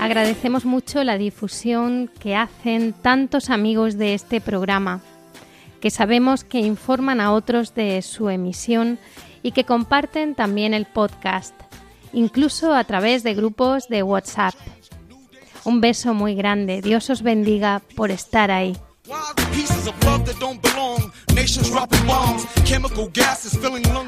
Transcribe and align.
Agradecemos 0.00 0.64
mucho 0.64 1.04
la 1.04 1.16
difusión 1.16 2.10
que 2.18 2.34
hacen 2.34 2.92
tantos 2.92 3.50
amigos 3.50 3.96
de 3.96 4.14
este 4.14 4.40
programa, 4.40 5.00
que 5.80 5.90
sabemos 5.90 6.42
que 6.42 6.58
informan 6.58 7.20
a 7.20 7.32
otros 7.32 7.76
de 7.76 8.02
su 8.02 8.30
emisión 8.30 8.98
y 9.44 9.52
que 9.52 9.62
comparten 9.62 10.34
también 10.34 10.74
el 10.74 10.86
podcast, 10.86 11.54
incluso 12.12 12.74
a 12.74 12.82
través 12.82 13.22
de 13.22 13.34
grupos 13.34 13.86
de 13.86 14.02
WhatsApp. 14.02 14.56
Un 15.66 15.80
beso 15.80 16.14
muy 16.14 16.36
grande, 16.36 16.80
Dios 16.80 17.10
os 17.10 17.22
bendiga 17.22 17.82
por 17.96 18.12
estar 18.12 18.52
ahí. 18.52 18.76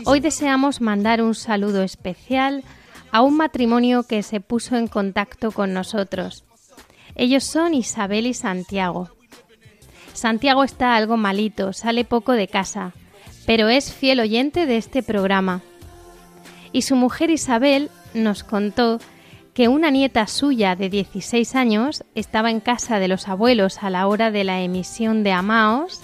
Hoy 0.05 0.21
deseamos 0.21 0.81
mandar 0.81 1.21
un 1.21 1.35
saludo 1.35 1.83
especial 1.83 2.63
a 3.11 3.23
un 3.23 3.37
matrimonio 3.37 4.05
que 4.05 4.23
se 4.23 4.41
puso 4.41 4.77
en 4.77 4.87
contacto 4.87 5.51
con 5.51 5.75
nosotros. 5.75 6.45
Ellos 7.17 7.43
son 7.43 7.75
Isabel 7.75 8.29
y 8.29 8.35
Santiago. 8.35 9.11
Santiago 10.13 10.63
está 10.63 10.95
algo 10.95 11.17
malito, 11.17 11.73
sale 11.73 12.05
poco 12.05 12.35
de 12.35 12.47
casa, 12.47 12.93
pero 13.47 13.69
es 13.69 13.93
fiel 13.93 14.21
oyente 14.21 14.65
de 14.67 14.77
este 14.77 15.03
programa. 15.03 15.63
Y 16.71 16.83
su 16.83 16.95
mujer 16.95 17.31
Isabel 17.31 17.91
nos 18.15 18.45
contó 18.45 19.01
que 19.59 19.67
una 19.67 19.91
nieta 19.91 20.29
suya 20.29 20.77
de 20.77 20.89
16 20.89 21.57
años 21.57 22.05
estaba 22.15 22.53
en 22.53 22.61
casa 22.61 23.01
de 23.01 23.09
los 23.09 23.27
abuelos 23.27 23.83
a 23.83 23.91
la 23.91 24.07
hora 24.07 24.31
de 24.31 24.45
la 24.45 24.61
emisión 24.61 25.25
de 25.25 25.33
Amaos, 25.33 26.01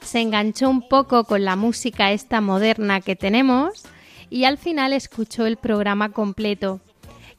se 0.00 0.20
enganchó 0.20 0.70
un 0.70 0.86
poco 0.86 1.24
con 1.24 1.44
la 1.44 1.56
música 1.56 2.12
esta 2.12 2.40
moderna 2.40 3.00
que 3.00 3.16
tenemos 3.16 3.82
y 4.30 4.44
al 4.44 4.58
final 4.58 4.92
escuchó 4.92 5.44
el 5.44 5.56
programa 5.56 6.12
completo, 6.12 6.78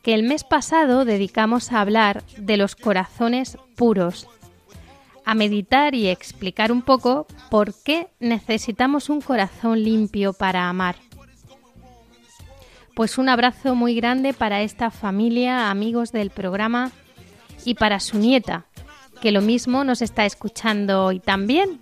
que 0.01 0.13
el 0.13 0.23
mes 0.23 0.43
pasado 0.43 1.05
dedicamos 1.05 1.71
a 1.71 1.79
hablar 1.79 2.21
de 2.35 2.57
los 2.57 2.75
corazones 2.75 3.57
puros, 3.77 4.27
a 5.23 5.35
meditar 5.35 5.95
y 5.95 6.09
explicar 6.09 6.73
un 6.73 6.81
poco 6.81 7.27
por 7.49 7.73
qué 7.73 8.09
necesitamos 8.19 9.09
un 9.09 9.21
corazón 9.21 9.81
limpio 9.81 10.33
para 10.33 10.67
amar. 10.67 10.97
Pues 12.95 13.17
un 13.17 13.27
abrazo 13.27 13.75
muy 13.75 13.93
grande 13.93 14.33
para 14.33 14.61
esta 14.61 14.89
familia, 14.89 15.69
amigos 15.69 16.13
del 16.13 16.29
programa 16.29 16.93
y 17.65 17.75
para 17.75 17.99
su 17.99 18.17
nieta, 18.17 18.67
que 19.21 19.33
lo 19.33 19.41
mismo 19.41 19.83
nos 19.83 20.01
está 20.01 20.25
escuchando 20.25 21.03
hoy 21.03 21.19
también. 21.19 21.81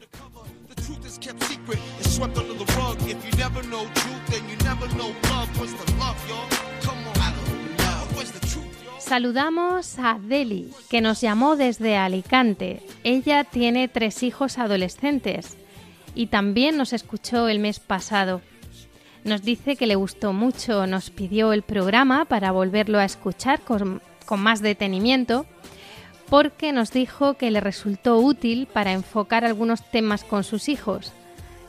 Saludamos 8.97 10.00
a 10.00 10.18
Deli, 10.19 10.72
que 10.90 11.01
nos 11.01 11.22
llamó 11.22 11.56
desde 11.56 11.95
Alicante. 11.95 12.81
Ella 13.03 13.44
tiene 13.44 13.88
tres 13.88 14.24
hijos 14.24 14.57
adolescentes 14.57 15.57
y 16.16 16.28
también 16.28 16.75
nos 16.75 16.91
escuchó 16.91 17.50
el 17.50 17.59
mes 17.59 17.80
pasado. 17.80 18.41
Nos 19.23 19.41
dice 19.41 19.78
que 19.78 19.88
le 19.88 19.95
gustó 19.95 20.34
mucho, 20.34 20.85
nos 20.85 21.09
pidió 21.09 21.53
el 21.53 21.61
programa 21.61 22.25
para 22.25 22.51
volverlo 22.51 23.00
a 23.00 23.06
escuchar 23.06 23.61
con, 23.61 24.01
más 24.38 24.61
detenimiento, 24.61 25.45
porque 26.29 26.73
nos 26.73 26.91
dijo 26.91 27.35
que 27.35 27.51
le 27.51 27.62
resultó 27.62 28.17
útil 28.17 28.67
para 28.67 28.91
enfocar 28.91 29.45
algunos 29.45 29.89
temas 29.91 30.23
con 30.23 30.44
sus 30.44 30.67
hijos, 30.67 31.13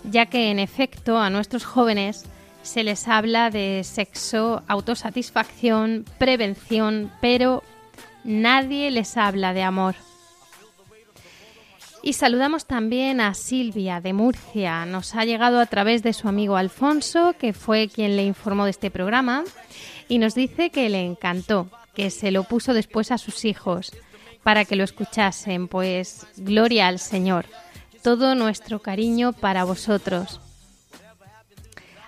ya 0.03 0.27
que 0.27 0.51
en 0.51 0.59
efecto 0.59 1.19
a 1.19 1.31
nuestros 1.31 1.65
jóvenes 1.65 2.25
se 2.63 2.83
les 2.83 3.07
habla 3.07 3.51
de 3.51 3.83
sexo, 3.85 4.63
autosatisfacción, 4.67 6.07
prevención, 6.19 7.13
pero 7.21 7.63
nadie 8.25 8.91
les 8.91 9.17
habla 9.17 9.53
de 9.53 9.63
amor. 9.63 9.95
Y 12.07 12.13
saludamos 12.13 12.67
también 12.67 13.23
a 13.23 13.33
Silvia 13.33 14.03
de 14.03 14.13
Murcia. 14.13 14.85
Nos 14.85 15.15
ha 15.15 15.25
llegado 15.25 15.59
a 15.59 15.65
través 15.65 16.03
de 16.03 16.13
su 16.13 16.29
amigo 16.29 16.59
Alfonso, 16.59 17.35
que 17.39 17.55
fue 17.55 17.89
quien 17.89 18.15
le 18.15 18.27
informó 18.27 18.67
de 18.67 18.73
este 18.73 18.91
programa, 18.91 19.43
y 20.07 20.19
nos 20.19 20.35
dice 20.35 20.69
que 20.69 20.91
le 20.91 21.03
encantó, 21.03 21.71
que 21.95 22.11
se 22.11 22.31
lo 22.31 22.45
puso 22.45 22.75
después 22.75 23.11
a 23.11 23.17
sus 23.17 23.47
hijos 23.47 23.91
para 24.43 24.67
que 24.67 24.77
lo 24.77 24.85
escuchasen. 24.85 25.67
Pues 25.67 26.27
gloria 26.37 26.89
al 26.89 26.99
Señor. 26.99 27.47
Todo 28.03 28.35
nuestro 28.35 28.81
cariño 28.81 29.33
para 29.33 29.65
vosotros. 29.65 30.43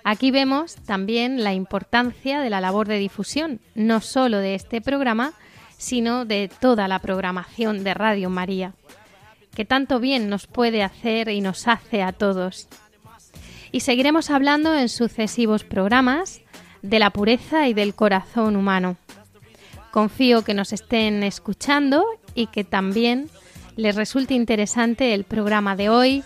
Aquí 0.04 0.30
vemos 0.30 0.74
también 0.74 1.42
la 1.42 1.54
importancia 1.54 2.40
de 2.40 2.50
la 2.50 2.60
labor 2.60 2.86
de 2.86 2.98
difusión, 2.98 3.60
no 3.74 4.02
solo 4.02 4.40
de 4.40 4.56
este 4.56 4.82
programa, 4.82 5.32
sino 5.78 6.26
de 6.26 6.50
toda 6.60 6.86
la 6.86 6.98
programación 6.98 7.82
de 7.82 7.94
Radio 7.94 8.28
María 8.28 8.74
que 9.56 9.64
tanto 9.64 10.00
bien 10.00 10.28
nos 10.28 10.46
puede 10.46 10.82
hacer 10.82 11.30
y 11.30 11.40
nos 11.40 11.66
hace 11.66 12.02
a 12.02 12.12
todos. 12.12 12.68
Y 13.72 13.80
seguiremos 13.80 14.30
hablando 14.30 14.76
en 14.76 14.90
sucesivos 14.90 15.64
programas 15.64 16.42
de 16.82 16.98
la 16.98 17.08
pureza 17.08 17.66
y 17.66 17.72
del 17.72 17.94
corazón 17.94 18.54
humano. 18.54 18.98
Confío 19.92 20.44
que 20.44 20.52
nos 20.52 20.74
estén 20.74 21.22
escuchando 21.22 22.04
y 22.34 22.48
que 22.48 22.64
también 22.64 23.30
les 23.76 23.96
resulte 23.96 24.34
interesante 24.34 25.14
el 25.14 25.24
programa 25.24 25.74
de 25.74 25.88
hoy, 25.88 26.22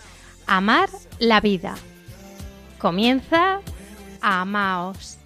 Amar 0.49 0.89
la 1.21 1.41
vida. 1.41 1.77
Comienza 2.79 3.61
Amaos. 4.21 5.20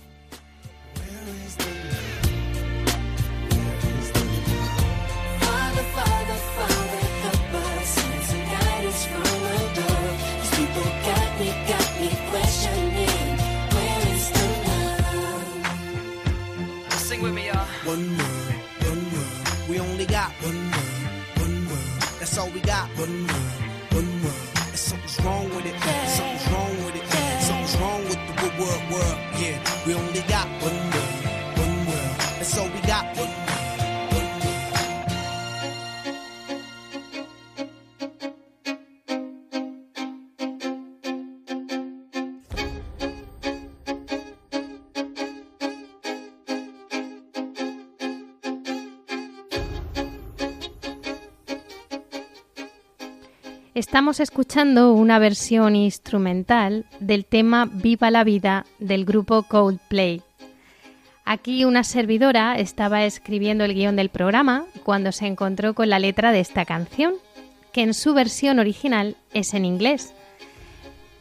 One 17.84 18.16
world, 18.16 18.54
one 18.80 19.12
world. 19.12 19.68
We 19.68 19.78
only 19.78 20.06
got 20.06 20.30
one 20.40 20.70
world, 20.72 21.36
one 21.36 21.66
world. 21.68 22.00
That's 22.18 22.38
all 22.38 22.48
we 22.48 22.60
got. 22.60 22.88
One 22.96 23.26
world, 23.26 23.52
one 23.92 24.22
world. 24.22 24.48
And 24.68 24.78
something's 24.78 25.20
wrong 25.20 25.53
Estamos 53.74 54.20
escuchando 54.20 54.92
una 54.92 55.18
versión 55.18 55.74
instrumental 55.74 56.86
del 57.00 57.24
tema 57.24 57.68
Viva 57.68 58.12
la 58.12 58.22
vida 58.22 58.66
del 58.78 59.04
grupo 59.04 59.42
Coldplay. 59.42 60.22
Aquí 61.24 61.64
una 61.64 61.82
servidora 61.82 62.56
estaba 62.56 63.04
escribiendo 63.04 63.64
el 63.64 63.74
guion 63.74 63.96
del 63.96 64.10
programa 64.10 64.64
cuando 64.84 65.10
se 65.10 65.26
encontró 65.26 65.74
con 65.74 65.90
la 65.90 65.98
letra 65.98 66.30
de 66.30 66.38
esta 66.38 66.64
canción, 66.64 67.14
que 67.72 67.82
en 67.82 67.94
su 67.94 68.14
versión 68.14 68.60
original 68.60 69.16
es 69.32 69.54
en 69.54 69.64
inglés, 69.64 70.14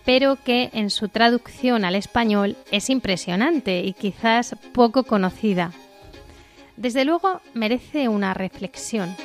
pero 0.06 0.36
que 0.36 0.70
en 0.74 0.92
su 0.92 1.08
traducción 1.08 1.84
al 1.86 1.96
español 1.96 2.56
es 2.70 2.92
impresionante 2.92 3.82
y 3.82 3.94
quizás 3.94 4.56
poco 4.74 5.06
conocida. 5.06 5.72
Desde 6.78 7.04
luego 7.04 7.42
merece 7.56 8.10
una 8.10 8.36
reflexión. 8.36 9.16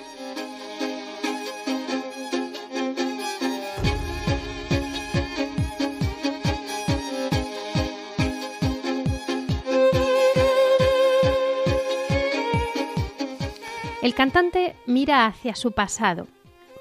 El 14.09 14.15
cantante 14.15 14.75
mira 14.87 15.27
hacia 15.27 15.55
su 15.55 15.73
pasado, 15.73 16.29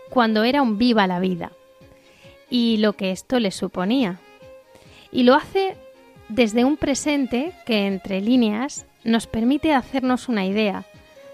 cuando 0.10 0.46
era 0.46 0.62
un 0.62 0.78
viva 0.78 1.08
la 1.08 1.20
vida, 1.20 1.52
y 2.50 2.78
lo 2.78 2.94
que 2.94 3.12
esto 3.12 3.42
le 3.42 3.52
suponía. 3.52 4.22
Y 5.12 5.24
lo 5.24 5.36
hace 5.36 5.76
desde 6.30 6.64
un 6.64 6.78
presente 6.78 7.52
que, 7.66 7.86
entre 7.86 8.22
líneas, 8.22 8.86
nos 9.04 9.28
permite 9.28 9.74
hacernos 9.74 10.30
una 10.30 10.46
idea 10.46 10.86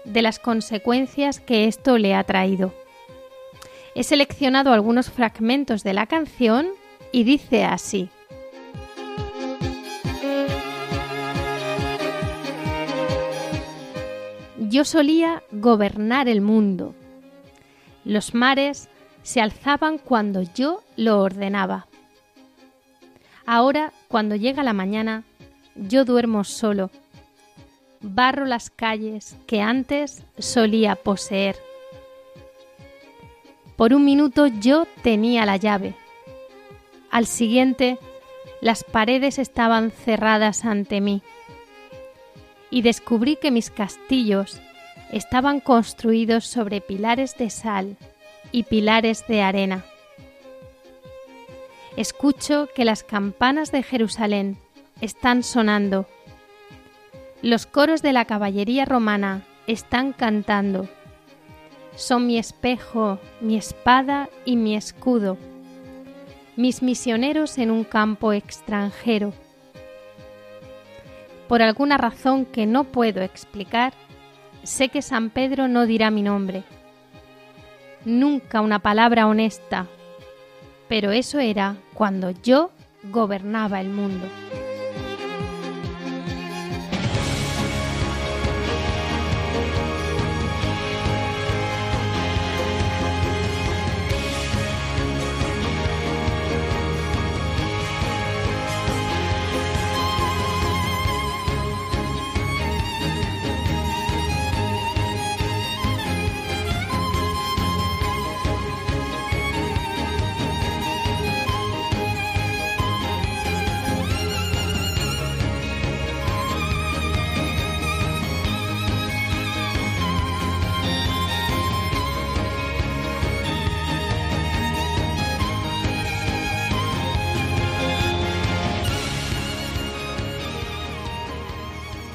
de 0.04 0.20
las 0.22 0.40
consecuencias 0.40 1.38
que 1.38 1.66
esto 1.66 1.96
le 1.96 2.16
ha 2.16 2.24
traído. 2.24 2.74
He 3.94 4.02
seleccionado 4.02 4.72
algunos 4.72 5.12
fragmentos 5.12 5.84
de 5.84 5.94
la 5.94 6.08
canción 6.08 6.70
y 7.12 7.22
dice 7.22 7.62
así. 7.62 8.10
Yo 14.74 14.84
solía 14.84 15.44
gobernar 15.52 16.26
el 16.28 16.40
mundo. 16.40 16.96
Los 18.04 18.34
mares 18.34 18.88
se 19.22 19.40
alzaban 19.40 19.98
cuando 19.98 20.42
yo 20.42 20.82
lo 20.96 21.20
ordenaba. 21.20 21.86
Ahora, 23.46 23.92
cuando 24.08 24.34
llega 24.34 24.64
la 24.64 24.72
mañana, 24.72 25.22
yo 25.76 26.04
duermo 26.04 26.42
solo. 26.42 26.90
Barro 28.00 28.46
las 28.46 28.68
calles 28.68 29.36
que 29.46 29.60
antes 29.60 30.24
solía 30.40 30.96
poseer. 30.96 31.54
Por 33.76 33.94
un 33.94 34.04
minuto 34.04 34.48
yo 34.48 34.88
tenía 35.04 35.46
la 35.46 35.56
llave. 35.56 35.94
Al 37.12 37.26
siguiente, 37.26 37.96
las 38.60 38.82
paredes 38.82 39.38
estaban 39.38 39.92
cerradas 39.92 40.64
ante 40.64 41.00
mí 41.00 41.22
y 42.70 42.82
descubrí 42.82 43.36
que 43.36 43.52
mis 43.52 43.70
castillos 43.70 44.60
estaban 45.14 45.60
construidos 45.60 46.44
sobre 46.44 46.80
pilares 46.80 47.38
de 47.38 47.48
sal 47.48 47.96
y 48.50 48.64
pilares 48.64 49.24
de 49.28 49.42
arena. 49.42 49.84
Escucho 51.96 52.68
que 52.74 52.84
las 52.84 53.04
campanas 53.04 53.70
de 53.70 53.84
Jerusalén 53.84 54.58
están 55.00 55.44
sonando. 55.44 56.08
Los 57.42 57.64
coros 57.66 58.02
de 58.02 58.12
la 58.12 58.24
caballería 58.24 58.86
romana 58.86 59.44
están 59.68 60.12
cantando. 60.12 60.88
Son 61.94 62.26
mi 62.26 62.36
espejo, 62.36 63.20
mi 63.40 63.56
espada 63.56 64.28
y 64.44 64.56
mi 64.56 64.74
escudo, 64.74 65.38
mis 66.56 66.82
misioneros 66.82 67.56
en 67.58 67.70
un 67.70 67.84
campo 67.84 68.32
extranjero 68.32 69.32
por 71.48 71.62
alguna 71.62 71.96
razón 71.96 72.46
que 72.46 72.66
no 72.66 72.84
puedo 72.84 73.22
explicar, 73.22 73.92
sé 74.64 74.88
que 74.88 75.02
San 75.02 75.30
Pedro 75.30 75.68
no 75.68 75.86
dirá 75.86 76.10
mi 76.10 76.22
nombre. 76.22 76.64
Nunca 78.04 78.60
una 78.60 78.80
palabra 78.80 79.26
honesta, 79.26 79.86
pero 80.88 81.10
eso 81.10 81.38
era 81.38 81.76
cuando 81.94 82.30
yo 82.30 82.70
gobernaba 83.10 83.80
el 83.80 83.88
mundo. 83.88 84.26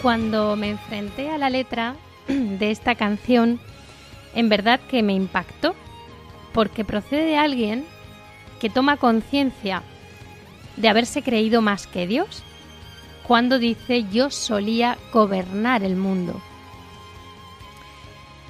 Cuando 0.09 0.55
me 0.55 0.71
enfrenté 0.71 1.29
a 1.29 1.37
la 1.37 1.51
letra 1.51 1.95
de 2.27 2.71
esta 2.71 2.95
canción, 2.95 3.59
en 4.33 4.49
verdad 4.49 4.79
que 4.89 5.03
me 5.03 5.13
impactó, 5.13 5.75
porque 6.51 6.83
procede 6.83 7.25
de 7.25 7.37
alguien 7.37 7.85
que 8.59 8.71
toma 8.71 8.97
conciencia 8.97 9.83
de 10.77 10.89
haberse 10.89 11.21
creído 11.21 11.61
más 11.61 11.85
que 11.85 12.07
Dios, 12.07 12.41
cuando 13.27 13.59
dice 13.59 14.05
yo 14.11 14.31
solía 14.31 14.97
gobernar 15.13 15.83
el 15.83 15.95
mundo. 15.95 16.41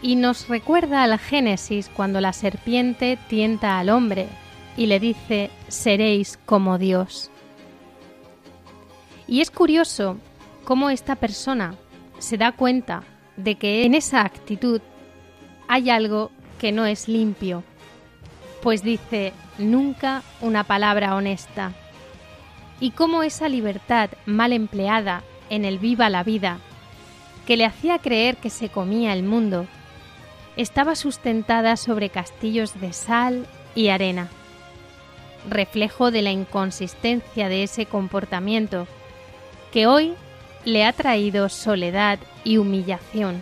Y 0.01 0.15
nos 0.15 0.47
recuerda 0.47 1.03
al 1.03 1.19
Génesis 1.19 1.91
cuando 1.93 2.21
la 2.21 2.31
serpiente 2.31 3.19
tienta 3.27 3.79
al 3.79 3.89
hombre 3.89 4.29
y 4.77 4.85
le 4.85 5.01
dice 5.01 5.51
seréis 5.67 6.39
como 6.45 6.77
Dios. 6.77 7.29
Y 9.27 9.41
es 9.41 9.51
curioso 9.51 10.15
cómo 10.69 10.91
esta 10.91 11.15
persona 11.15 11.73
se 12.19 12.37
da 12.37 12.51
cuenta 12.51 13.01
de 13.37 13.55
que 13.55 13.85
en 13.85 13.95
esa 13.95 14.21
actitud 14.21 14.81
hay 15.67 15.89
algo 15.89 16.29
que 16.59 16.71
no 16.71 16.85
es 16.85 17.07
limpio, 17.07 17.63
pues 18.61 18.83
dice 18.83 19.33
nunca 19.57 20.21
una 20.41 20.63
palabra 20.63 21.15
honesta. 21.15 21.71
Y 22.79 22.91
cómo 22.91 23.23
esa 23.23 23.49
libertad 23.49 24.11
mal 24.27 24.53
empleada 24.53 25.23
en 25.49 25.65
el 25.65 25.79
viva 25.79 26.07
la 26.07 26.23
vida, 26.23 26.59
que 27.47 27.57
le 27.57 27.65
hacía 27.65 27.97
creer 27.97 28.37
que 28.37 28.51
se 28.51 28.69
comía 28.69 29.13
el 29.13 29.23
mundo, 29.23 29.65
estaba 30.55 30.93
sustentada 30.93 31.77
sobre 31.77 32.11
castillos 32.11 32.79
de 32.79 32.93
sal 32.93 33.47
y 33.73 33.87
arena, 33.87 34.29
reflejo 35.49 36.11
de 36.11 36.21
la 36.21 36.31
inconsistencia 36.31 37.49
de 37.49 37.63
ese 37.63 37.87
comportamiento 37.87 38.85
que 39.71 39.87
hoy 39.87 40.13
le 40.65 40.85
ha 40.85 40.93
traído 40.93 41.49
soledad 41.49 42.19
y 42.43 42.57
humillación. 42.57 43.41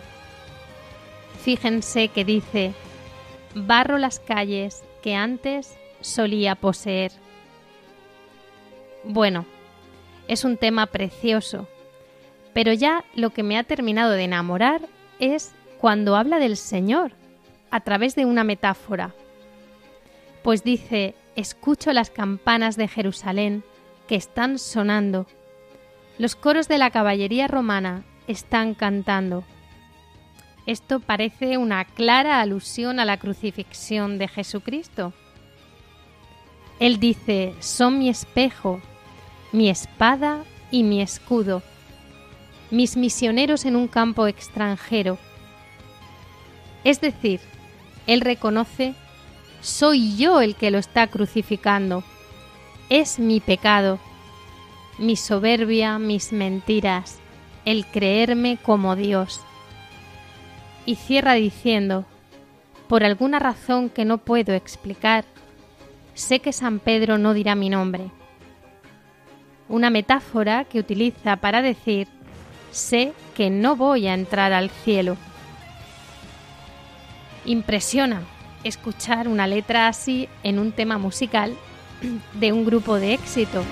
Fíjense 1.42 2.08
que 2.08 2.24
dice, 2.24 2.74
barro 3.54 3.98
las 3.98 4.20
calles 4.20 4.82
que 5.02 5.14
antes 5.14 5.76
solía 6.00 6.54
poseer. 6.54 7.12
Bueno, 9.04 9.46
es 10.26 10.44
un 10.44 10.56
tema 10.56 10.86
precioso, 10.86 11.66
pero 12.52 12.72
ya 12.72 13.04
lo 13.14 13.30
que 13.30 13.42
me 13.42 13.58
ha 13.58 13.64
terminado 13.64 14.12
de 14.12 14.24
enamorar 14.24 14.82
es 15.18 15.52
cuando 15.80 16.16
habla 16.16 16.38
del 16.38 16.56
Señor 16.56 17.12
a 17.70 17.80
través 17.80 18.14
de 18.14 18.26
una 18.26 18.44
metáfora. 18.44 19.14
Pues 20.42 20.64
dice, 20.64 21.14
escucho 21.36 21.92
las 21.92 22.10
campanas 22.10 22.76
de 22.76 22.88
Jerusalén 22.88 23.64
que 24.06 24.16
están 24.16 24.58
sonando 24.58 25.26
los 26.18 26.34
coros 26.34 26.68
de 26.68 26.78
la 26.78 26.90
caballería 26.90 27.46
romana 27.46 28.04
están 28.26 28.74
cantando. 28.74 29.44
Esto 30.66 31.00
parece 31.00 31.56
una 31.56 31.84
clara 31.84 32.40
alusión 32.40 33.00
a 33.00 33.04
la 33.04 33.16
crucifixión 33.16 34.18
de 34.18 34.28
Jesucristo. 34.28 35.14
Él 36.80 37.00
dice, 37.00 37.54
son 37.60 37.98
mi 37.98 38.08
espejo, 38.08 38.80
mi 39.52 39.70
espada 39.70 40.44
y 40.70 40.82
mi 40.82 41.00
escudo, 41.00 41.62
mis 42.70 42.96
misioneros 42.96 43.64
en 43.64 43.76
un 43.76 43.88
campo 43.88 44.26
extranjero. 44.26 45.18
Es 46.84 47.00
decir, 47.00 47.40
Él 48.06 48.20
reconoce 48.20 48.94
Soy 49.60 50.16
yo 50.16 50.40
el 50.40 50.54
que 50.54 50.70
lo 50.70 50.78
está 50.78 51.08
crucificando. 51.08 52.04
Es 52.90 53.18
mi 53.18 53.40
pecado, 53.40 53.98
mi 54.98 55.14
soberbia, 55.14 55.98
mis 55.98 56.32
mentiras, 56.32 57.20
el 57.64 57.86
creerme 57.86 58.58
como 58.60 58.96
Dios. 58.96 59.40
Y 60.86 60.96
cierra 60.96 61.34
diciendo, 61.34 62.04
por 62.88 63.04
alguna 63.04 63.38
razón 63.38 63.90
que 63.90 64.04
no 64.04 64.18
puedo 64.18 64.54
explicar, 64.54 65.24
sé 66.14 66.40
que 66.40 66.52
San 66.52 66.80
Pedro 66.80 67.16
no 67.18 67.32
dirá 67.32 67.54
mi 67.54 67.70
nombre. 67.70 68.10
Una 69.68 69.90
metáfora 69.90 70.64
que 70.64 70.80
utiliza 70.80 71.36
para 71.36 71.62
decir, 71.62 72.08
sé 72.70 73.12
que 73.36 73.50
no 73.50 73.76
voy 73.76 74.08
a 74.08 74.14
entrar 74.14 74.52
al 74.52 74.70
cielo. 74.70 75.16
Impresiona 77.44 78.22
escuchar 78.64 79.28
una 79.28 79.46
letra 79.46 79.86
así 79.86 80.28
en 80.42 80.58
un 80.58 80.72
tema 80.72 80.98
musical 80.98 81.54
de 82.34 82.52
un 82.52 82.64
grupo 82.64 82.96
de 82.96 83.14
éxito 83.14 83.62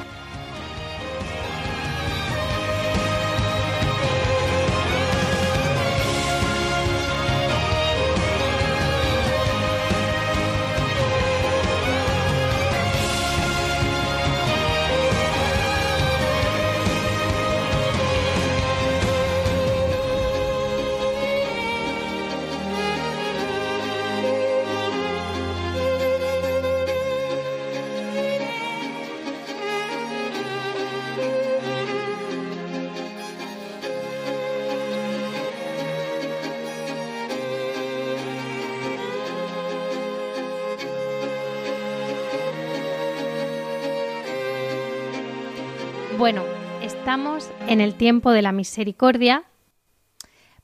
estamos 47.16 47.50
en 47.66 47.80
el 47.80 47.94
tiempo 47.94 48.30
de 48.30 48.42
la 48.42 48.52
misericordia. 48.52 49.44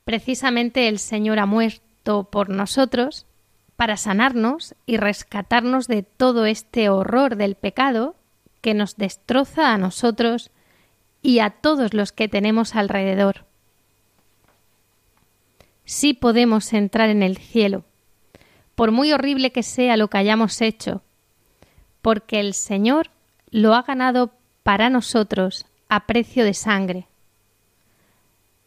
Precisamente 0.05 0.87
el 0.89 0.99
Señor 0.99 1.39
ha 1.39 1.47
muerto 1.47 2.25
por 2.25 2.51
nosotros 2.51 3.25
para 3.75 3.97
sanarnos 3.97 4.75
y 4.85 4.99
rescatarnos 4.99 5.89
de 5.89 6.03
todo 6.03 6.45
este 6.45 6.91
horror 6.91 7.37
del 7.37 7.55
pecado 7.55 8.17
que 8.61 8.75
nos 8.75 8.99
destroza 8.99 9.73
a 9.73 9.79
nosotros 9.79 10.51
y 11.23 11.39
a 11.39 11.49
todos 11.49 11.95
los 11.95 12.13
que 12.13 12.29
tenemos 12.29 12.75
alrededor. 12.75 13.47
Sí 15.87 16.13
podemos 16.13 16.75
entrar 16.75 17.09
en 17.09 17.23
el 17.23 17.39
cielo, 17.39 17.87
por 18.75 18.91
muy 18.91 19.11
horrible 19.15 19.53
que 19.53 19.63
sea 19.63 19.97
lo 19.97 20.09
que 20.09 20.19
hayamos 20.19 20.61
hecho, 20.61 21.01
porque 22.03 22.41
el 22.41 22.53
Señor 22.53 23.09
lo 23.51 23.73
ha 23.75 23.81
ganado 23.81 24.33
para 24.63 24.91
nosotros 24.91 25.65
a 25.93 26.07
precio 26.07 26.47
de 26.47 26.55
sangre. 26.55 27.07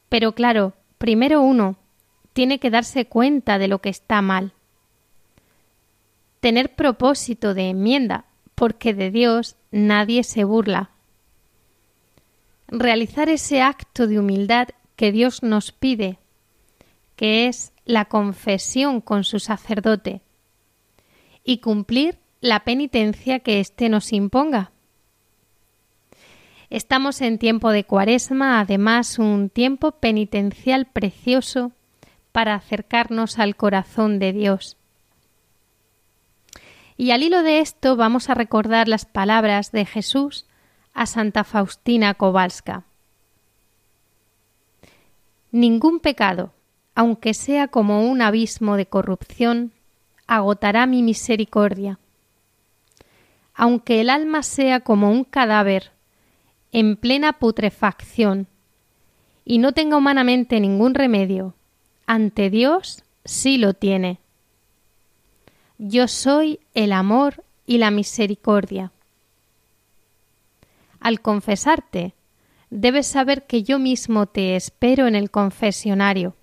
Pero 0.09 0.35
claro, 0.35 0.73
primero 0.99 1.41
uno 1.41 1.75
tiene 2.33 2.59
que 2.59 2.69
darse 2.69 3.07
cuenta 3.07 3.57
de 3.57 3.67
lo 3.67 3.79
que 3.79 3.89
está 3.89 4.21
mal. 4.21 4.53
Tener 6.39 6.75
propósito 6.75 7.55
de 7.55 7.69
enmienda, 7.69 8.25
porque 8.53 8.93
de 8.93 9.09
Dios 9.09 9.55
nadie 9.71 10.23
se 10.23 10.43
burla. 10.43 10.91
Realizar 12.67 13.27
ese 13.27 13.59
acto 13.59 14.05
de 14.05 14.19
humildad 14.19 14.67
que 14.95 15.11
Dios 15.11 15.41
nos 15.41 15.71
pide, 15.71 16.19
que 17.15 17.47
es 17.47 17.73
la 17.85 18.05
confesión 18.05 19.01
con 19.01 19.23
su 19.23 19.39
sacerdote, 19.39 20.21
y 21.43 21.57
cumplir 21.57 22.19
la 22.39 22.63
penitencia 22.63 23.39
que 23.39 23.59
éste 23.59 23.89
nos 23.89 24.13
imponga. 24.13 24.74
Estamos 26.69 27.21
en 27.21 27.37
tiempo 27.37 27.71
de 27.71 27.83
cuaresma, 27.83 28.59
además 28.59 29.19
un 29.19 29.49
tiempo 29.49 29.91
penitencial 29.93 30.87
precioso 30.87 31.71
para 32.31 32.55
acercarnos 32.55 33.39
al 33.39 33.55
corazón 33.55 34.19
de 34.19 34.33
Dios. 34.33 34.77
Y 36.97 37.11
al 37.11 37.23
hilo 37.23 37.43
de 37.43 37.59
esto 37.59 37.95
vamos 37.95 38.29
a 38.29 38.33
recordar 38.33 38.87
las 38.87 39.05
palabras 39.05 39.71
de 39.71 39.85
Jesús 39.85 40.45
a 40.93 41.05
Santa 41.05 41.43
Faustina 41.43 42.13
Kowalska. 42.13 42.85
Ningún 45.51 45.99
pecado, 45.99 46.53
aunque 46.95 47.33
sea 47.33 47.67
como 47.67 48.09
un 48.09 48.21
abismo 48.21 48.75
de 48.75 48.87
corrupción, 48.87 49.71
agotará 50.25 50.85
mi 50.85 51.03
misericordia. 51.03 51.99
Aunque 53.53 54.01
el 54.01 54.09
alma 54.09 54.41
sea 54.43 54.79
como 54.79 55.11
un 55.11 55.23
cadáver 55.23 55.94
en 56.75 56.97
plena 56.97 57.31
putrefacción 57.39 58.47
y 59.45 59.59
no 59.59 59.71
tenga 59.71 59.95
humanamente 59.95 60.59
ningún 60.59 60.93
remedio, 60.93 61.53
ante 62.05 62.49
Dios 62.49 63.05
sí 63.23 63.57
lo 63.57 63.73
tiene. 63.73 64.19
Yo 65.77 66.09
soy 66.09 66.59
el 66.73 66.91
amor 66.91 67.45
y 67.65 67.77
la 67.77 67.91
misericordia. 67.91 68.91
Al 70.99 71.21
confesarte, 71.21 72.13
debes 72.69 73.07
saber 73.07 73.47
que 73.47 73.63
yo 73.63 73.79
mismo 73.79 74.25
te 74.25 74.57
espero 74.57 75.07
en 75.07 75.15
el 75.15 75.31
confesionario, 75.31 76.35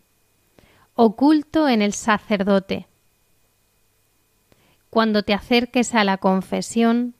oculto 0.95 1.69
en 1.69 1.83
el 1.83 1.93
sacerdote. 1.93 2.87
Cuando 4.89 5.25
te 5.25 5.35
acerques 5.35 5.95
a 5.95 6.05
la 6.05 6.17
confesión, 6.17 7.17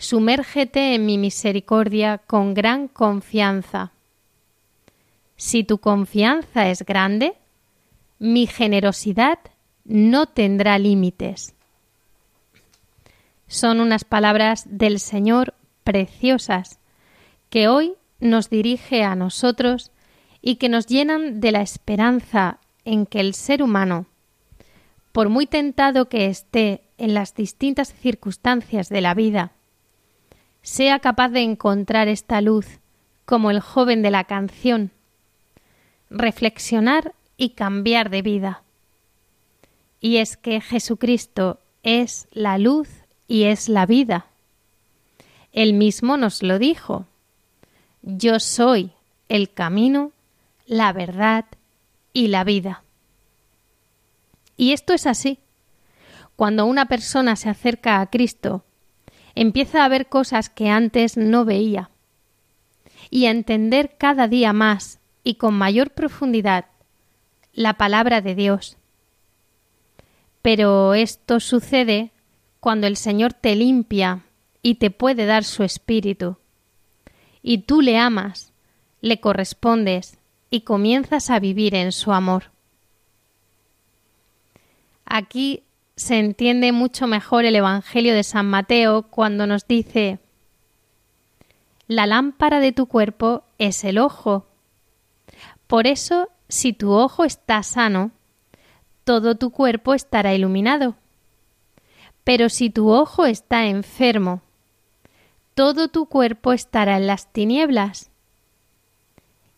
sumérgete 0.00 0.94
en 0.94 1.04
mi 1.04 1.18
misericordia 1.18 2.18
con 2.18 2.54
gran 2.54 2.88
confianza. 2.88 3.92
Si 5.36 5.62
tu 5.62 5.78
confianza 5.78 6.70
es 6.70 6.84
grande, 6.84 7.34
mi 8.18 8.46
generosidad 8.46 9.38
no 9.84 10.26
tendrá 10.26 10.78
límites. 10.78 11.54
Son 13.46 13.80
unas 13.80 14.04
palabras 14.04 14.64
del 14.66 15.00
Señor 15.00 15.54
preciosas 15.84 16.78
que 17.50 17.68
hoy 17.68 17.92
nos 18.20 18.48
dirige 18.48 19.04
a 19.04 19.14
nosotros 19.14 19.90
y 20.40 20.56
que 20.56 20.70
nos 20.70 20.86
llenan 20.86 21.40
de 21.40 21.52
la 21.52 21.60
esperanza 21.60 22.58
en 22.86 23.04
que 23.04 23.20
el 23.20 23.34
ser 23.34 23.62
humano, 23.62 24.06
por 25.12 25.28
muy 25.28 25.46
tentado 25.46 26.08
que 26.08 26.26
esté 26.26 26.84
en 26.96 27.12
las 27.12 27.34
distintas 27.34 27.92
circunstancias 27.92 28.88
de 28.88 29.00
la 29.02 29.12
vida, 29.12 29.52
sea 30.62 30.98
capaz 30.98 31.28
de 31.30 31.42
encontrar 31.42 32.08
esta 32.08 32.40
luz 32.40 32.66
como 33.24 33.50
el 33.50 33.60
joven 33.60 34.02
de 34.02 34.10
la 34.10 34.24
canción, 34.24 34.90
reflexionar 36.10 37.14
y 37.36 37.50
cambiar 37.50 38.10
de 38.10 38.22
vida. 38.22 38.62
Y 40.00 40.16
es 40.16 40.36
que 40.36 40.60
Jesucristo 40.60 41.60
es 41.82 42.28
la 42.32 42.58
luz 42.58 42.88
y 43.28 43.44
es 43.44 43.68
la 43.68 43.86
vida. 43.86 44.26
Él 45.52 45.74
mismo 45.74 46.16
nos 46.16 46.42
lo 46.42 46.58
dijo. 46.58 47.06
Yo 48.02 48.40
soy 48.40 48.92
el 49.28 49.52
camino, 49.52 50.12
la 50.66 50.92
verdad 50.92 51.44
y 52.12 52.28
la 52.28 52.44
vida. 52.44 52.82
Y 54.56 54.72
esto 54.72 54.92
es 54.92 55.06
así. 55.06 55.38
Cuando 56.36 56.66
una 56.66 56.86
persona 56.86 57.36
se 57.36 57.48
acerca 57.48 58.00
a 58.00 58.10
Cristo 58.10 58.64
empieza 59.34 59.84
a 59.84 59.88
ver 59.88 60.08
cosas 60.08 60.48
que 60.48 60.68
antes 60.68 61.16
no 61.16 61.44
veía 61.44 61.90
y 63.10 63.26
a 63.26 63.30
entender 63.30 63.96
cada 63.98 64.28
día 64.28 64.52
más 64.52 65.00
y 65.24 65.34
con 65.34 65.54
mayor 65.54 65.90
profundidad 65.90 66.66
la 67.52 67.74
palabra 67.74 68.20
de 68.20 68.34
Dios. 68.34 68.76
Pero 70.42 70.94
esto 70.94 71.40
sucede 71.40 72.12
cuando 72.60 72.86
el 72.86 72.96
Señor 72.96 73.32
te 73.32 73.54
limpia 73.56 74.24
y 74.62 74.76
te 74.76 74.90
puede 74.90 75.26
dar 75.26 75.44
su 75.44 75.62
espíritu, 75.62 76.36
y 77.42 77.58
tú 77.58 77.80
le 77.80 77.98
amas, 77.98 78.52
le 79.00 79.20
correspondes 79.20 80.18
y 80.50 80.62
comienzas 80.62 81.30
a 81.30 81.38
vivir 81.38 81.74
en 81.74 81.92
su 81.92 82.12
amor. 82.12 82.50
Aquí 85.06 85.64
se 86.00 86.18
entiende 86.18 86.72
mucho 86.72 87.06
mejor 87.06 87.44
el 87.44 87.54
Evangelio 87.54 88.14
de 88.14 88.22
San 88.22 88.46
Mateo 88.46 89.02
cuando 89.02 89.46
nos 89.46 89.68
dice 89.68 90.18
La 91.88 92.06
lámpara 92.06 92.58
de 92.58 92.72
tu 92.72 92.86
cuerpo 92.86 93.44
es 93.58 93.84
el 93.84 93.98
ojo. 93.98 94.46
Por 95.66 95.86
eso, 95.86 96.30
si 96.48 96.72
tu 96.72 96.92
ojo 96.92 97.24
está 97.24 97.62
sano, 97.62 98.12
todo 99.04 99.34
tu 99.34 99.50
cuerpo 99.50 99.92
estará 99.92 100.32
iluminado. 100.32 100.96
Pero 102.24 102.48
si 102.48 102.70
tu 102.70 102.90
ojo 102.90 103.26
está 103.26 103.66
enfermo, 103.66 104.40
todo 105.54 105.88
tu 105.88 106.06
cuerpo 106.06 106.54
estará 106.54 106.96
en 106.96 107.08
las 107.08 107.30
tinieblas. 107.30 108.10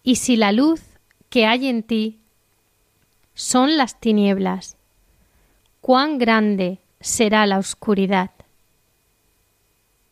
Y 0.03 0.17
si 0.17 0.35
la 0.35 0.51
luz 0.51 0.83
que 1.29 1.47
hay 1.47 1.69
en 1.69 1.85
ti 1.85 2.19
son 3.33 3.77
las 3.77 4.01
tinieblas, 4.01 4.77
cuán 5.83 6.17
grande 6.19 6.79
será 7.01 7.45
la 7.45 7.59
oscuridad. 7.59 8.31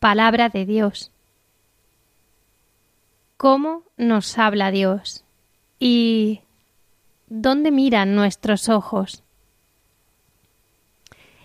Palabra 0.01 0.49
de 0.49 0.67
Dios. 0.67 1.13
¿Cómo 3.37 3.85
nos 3.97 4.37
habla 4.37 4.73
Dios? 4.73 5.25
¿Y 5.79 6.41
dónde 7.29 7.71
miran 7.71 8.17
nuestros 8.17 8.69
ojos? 8.69 9.23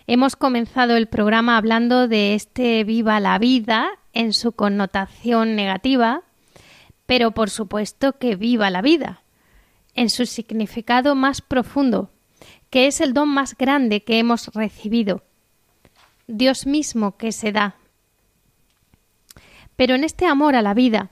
Hemos 0.08 0.34
comenzado 0.34 0.96
el 0.96 1.06
programa 1.06 1.56
hablando 1.56 2.08
de 2.08 2.34
este 2.34 2.82
viva 2.82 3.20
la 3.20 3.38
vida 3.38 3.90
en 4.12 4.32
su 4.32 4.52
connotación 4.52 5.54
negativa, 5.54 6.22
pero 7.06 7.30
por 7.30 7.48
supuesto 7.48 8.14
que 8.14 8.34
viva 8.34 8.70
la 8.70 8.82
vida 8.82 9.22
en 9.94 10.10
su 10.10 10.26
significado 10.26 11.14
más 11.14 11.40
profundo, 11.40 12.10
que 12.70 12.86
es 12.86 13.00
el 13.00 13.14
don 13.14 13.28
más 13.28 13.56
grande 13.56 14.02
que 14.02 14.18
hemos 14.18 14.48
recibido, 14.48 15.22
Dios 16.26 16.66
mismo 16.66 17.16
que 17.16 17.32
se 17.32 17.52
da. 17.52 17.76
Pero 19.76 19.94
en 19.94 20.04
este 20.04 20.26
amor 20.26 20.56
a 20.56 20.62
la 20.62 20.74
vida, 20.74 21.10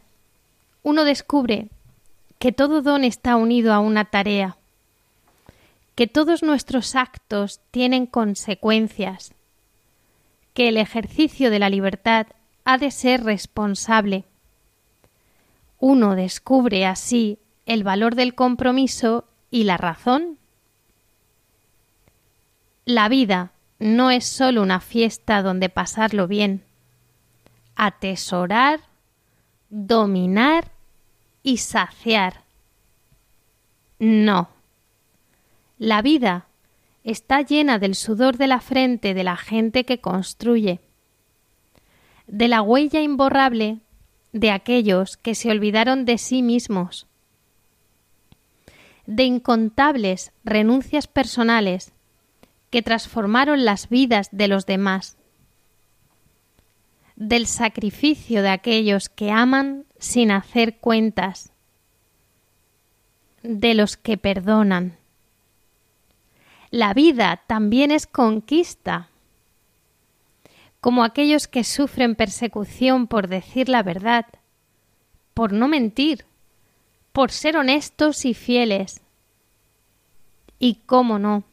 uno 0.82 1.04
descubre 1.04 1.68
que 2.38 2.52
todo 2.52 2.82
don 2.82 3.04
está 3.04 3.37
unido 3.37 3.73
a 3.73 3.78
una 3.78 4.04
tarea, 4.06 4.56
que 5.94 6.06
todos 6.06 6.42
nuestros 6.42 6.94
actos 6.96 7.61
tienen 7.70 8.06
consecuencias, 8.06 9.32
que 10.52 10.68
el 10.68 10.76
ejercicio 10.76 11.50
de 11.50 11.58
la 11.58 11.70
libertad 11.70 12.26
ha 12.64 12.78
de 12.78 12.90
ser 12.90 13.25
responsable. 13.25 14.25
Uno 15.78 16.14
descubre 16.16 16.87
así 16.87 17.38
el 17.66 17.84
valor 17.84 18.14
del 18.14 18.34
compromiso 18.34 19.25
y 19.50 19.64
la 19.64 19.76
razón. 19.76 20.38
La 22.86 23.08
vida 23.08 23.52
no 23.78 24.10
es 24.10 24.26
solo 24.26 24.60
una 24.60 24.78
fiesta 24.78 25.40
donde 25.40 25.70
pasarlo 25.70 26.28
bien, 26.28 26.64
atesorar, 27.76 28.80
dominar 29.70 30.70
y 31.42 31.56
saciar. 31.56 32.44
No. 33.98 34.50
La 35.78 36.02
vida 36.02 36.46
está 37.04 37.40
llena 37.40 37.78
del 37.78 37.94
sudor 37.94 38.36
de 38.36 38.48
la 38.48 38.60
frente 38.60 39.14
de 39.14 39.24
la 39.24 39.38
gente 39.38 39.84
que 39.84 40.02
construye, 40.02 40.80
de 42.26 42.48
la 42.48 42.60
huella 42.60 43.00
imborrable 43.00 43.78
de 44.32 44.50
aquellos 44.50 45.16
que 45.16 45.34
se 45.34 45.50
olvidaron 45.50 46.04
de 46.04 46.18
sí 46.18 46.42
mismos, 46.42 47.06
de 49.06 49.24
incontables 49.24 50.32
renuncias 50.44 51.06
personales 51.06 51.93
que 52.75 52.83
transformaron 52.83 53.64
las 53.64 53.88
vidas 53.88 54.31
de 54.33 54.49
los 54.49 54.66
demás, 54.66 55.16
del 57.14 57.47
sacrificio 57.47 58.43
de 58.43 58.49
aquellos 58.49 59.09
que 59.09 59.31
aman 59.31 59.87
sin 60.00 60.33
hacer 60.33 60.78
cuentas, 60.78 61.52
de 63.45 63.75
los 63.75 63.97
que 63.97 64.16
perdonan. 64.16 64.99
La 66.73 66.95
vida 66.95 67.45
también 67.47 67.93
es 67.93 68.08
conquista, 68.08 69.08
como 70.80 71.04
aquellos 71.04 71.47
que 71.47 71.63
sufren 71.63 72.17
persecución 72.17 73.06
por 73.06 73.28
decir 73.28 73.69
la 73.69 73.84
verdad, 73.84 74.26
por 75.32 75.52
no 75.52 75.69
mentir, 75.69 76.25
por 77.13 77.30
ser 77.30 77.56
honestos 77.56 78.25
y 78.25 78.34
fieles. 78.34 79.00
Y 80.58 80.80
cómo 80.87 81.21
no, 81.21 81.45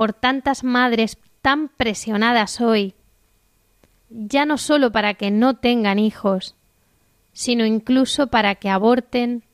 por 0.00 0.14
tantas 0.14 0.64
madres 0.64 1.18
tan 1.42 1.68
presionadas 1.68 2.62
hoy, 2.62 2.94
ya 4.08 4.46
no 4.46 4.56
solo 4.56 4.92
para 4.92 5.12
que 5.12 5.30
no 5.30 5.56
tengan 5.56 5.98
hijos, 5.98 6.56
sino 7.34 7.66
incluso 7.66 8.28
para 8.28 8.54
que 8.54 8.70
aborten 8.70 9.44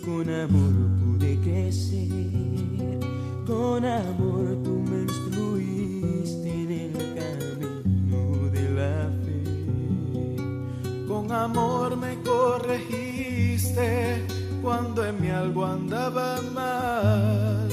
con 0.04 0.30
amor 0.30 0.74
pude 1.00 1.40
crecer, 1.40 3.00
con 3.48 3.86
amor 3.86 4.58
tú 4.62 4.84
me 4.90 5.04
instruiste 5.04 6.66
amor 11.44 11.98
me 11.98 12.22
corregiste 12.22 14.26
cuando 14.62 15.04
en 15.06 15.22
mi 15.22 15.30
algo 15.30 15.66
andaba 15.66 16.40
mal 16.54 17.68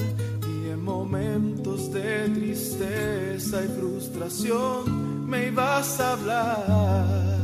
y 0.47 0.71
en 0.71 0.85
momentos 0.85 1.93
de 1.93 2.29
tristeza 2.29 3.65
y 3.65 3.69
frustración 3.69 5.29
me 5.29 5.49
ibas 5.49 6.01
a 6.01 6.13
hablar. 6.13 7.43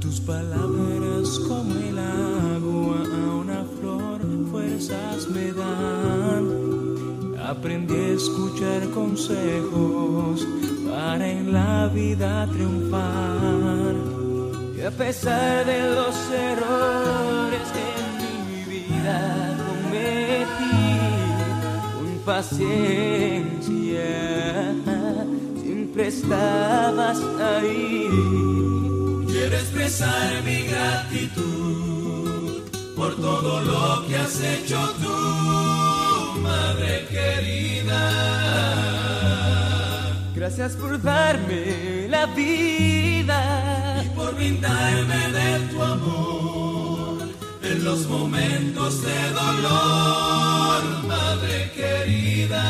Tus 0.00 0.20
palabras 0.20 1.38
como 1.46 1.74
el 1.74 1.98
agua 1.98 2.98
a 2.98 3.34
una 3.36 3.64
flor 3.78 4.20
fuerzas 4.50 5.28
me 5.28 5.52
dan. 5.52 6.70
Aprendí 7.46 7.94
a 7.94 8.14
escuchar 8.14 8.88
consejos 8.90 10.46
para 10.88 11.28
en 11.28 11.52
la 11.52 11.88
vida 11.88 12.48
triunfar. 12.52 14.09
Y 14.80 14.82
a 14.82 14.90
pesar 14.90 15.66
de 15.66 15.94
los 15.94 16.16
errores 16.30 17.60
que 17.74 17.80
en 18.00 18.08
mi 18.48 18.64
vida 18.64 19.20
cometí, 19.68 20.88
con 21.96 22.08
paciencia 22.24 24.08
siempre 25.60 26.06
estabas 26.06 27.18
ahí. 27.52 28.08
Quiero 29.28 29.54
expresar 29.54 30.42
mi 30.46 30.62
gratitud 30.62 32.62
por 32.96 33.16
todo 33.16 33.60
lo 33.60 34.06
que 34.06 34.16
has 34.16 34.40
hecho 34.40 34.80
tú, 35.02 36.40
madre 36.40 37.06
querida. 37.10 38.00
Gracias 40.34 40.74
por 40.76 41.02
darme 41.02 42.08
la 42.08 42.24
vida 42.24 43.69
por 44.30 44.36
brindarme 44.36 45.32
de 45.32 45.58
tu 45.70 45.82
amor 45.82 47.18
en 47.62 47.84
los 47.84 48.06
momentos 48.08 49.02
de 49.02 49.30
dolor, 49.32 50.82
madre 51.06 51.70
querida. 51.74 52.64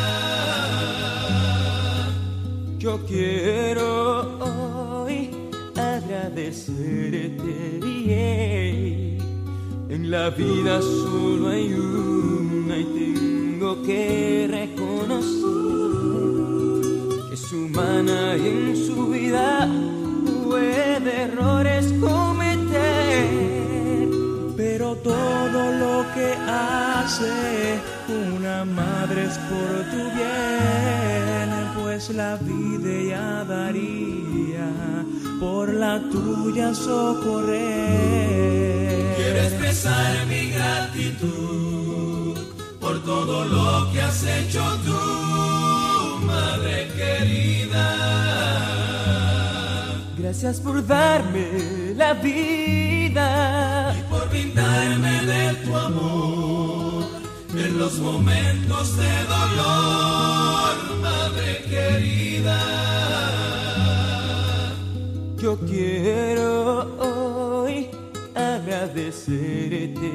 Yo 2.79 3.05
quiero 3.07 4.39
hoy 4.41 5.31
agradecerte. 5.77 7.31
En 9.89 10.11
la 10.11 10.31
vida 10.31 10.81
solo 10.81 11.49
hay 11.49 11.73
una 11.73 12.79
y 12.79 12.85
tengo 12.85 13.83
que 13.83 14.47
reconocer 14.49 15.41
que 17.29 17.35
es 17.35 17.53
humana 17.53 18.37
y 18.37 18.47
en 18.49 18.77
su 18.77 19.09
vida 19.09 19.69
errores 21.25 21.93
cometer. 22.01 23.29
Pero 24.57 24.97
todo 24.97 25.73
lo 25.83 26.05
que 26.15 26.35
hace 26.49 27.81
una 28.09 28.65
madre 28.65 29.25
es 29.25 29.39
por 29.51 29.85
tu 29.91 30.03
bien, 30.19 31.49
pues 31.83 32.11
la 32.11 32.37
vida 32.37 32.93
ya 33.15 33.45
daría 33.45 34.69
por 35.41 35.73
la 35.73 36.01
tuya 36.11 36.75
socorrer. 36.75 37.61
Quiero 39.17 39.41
expresar 39.41 40.27
mi 40.27 40.51
gratitud 40.51 42.39
por 42.81 43.03
todo 43.05 43.45
lo 43.45 43.93
que 43.93 44.03
has 44.03 44.23
hecho 44.25 44.63
tú, 44.85 45.21
Gracias 50.31 50.61
por 50.61 50.87
darme 50.87 51.93
la 51.97 52.15
vida 52.15 53.93
y 53.99 54.03
por 54.09 54.29
brindarme 54.29 55.27
de 55.27 55.55
tu 55.65 55.77
amor 55.77 57.05
en 57.53 57.77
los 57.77 57.99
momentos 57.99 58.97
de 58.97 59.25
dolor, 59.25 60.77
madre 61.03 61.65
querida. 61.69 62.61
Yo 65.37 65.59
quiero 65.67 66.87
hoy 67.01 67.91
agradecerte. 68.37 70.13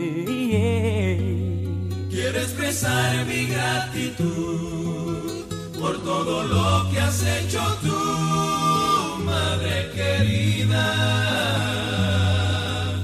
Quiero 2.10 2.40
expresar 2.40 3.26
mi 3.26 3.48
gratitud 3.48 5.44
por 5.78 6.02
todo 6.04 6.44
lo 6.46 6.90
que 6.90 7.00
has 7.02 7.22
hecho 7.22 7.60
tú, 7.82 7.94
madre 9.46 9.76
querida. 9.98 10.86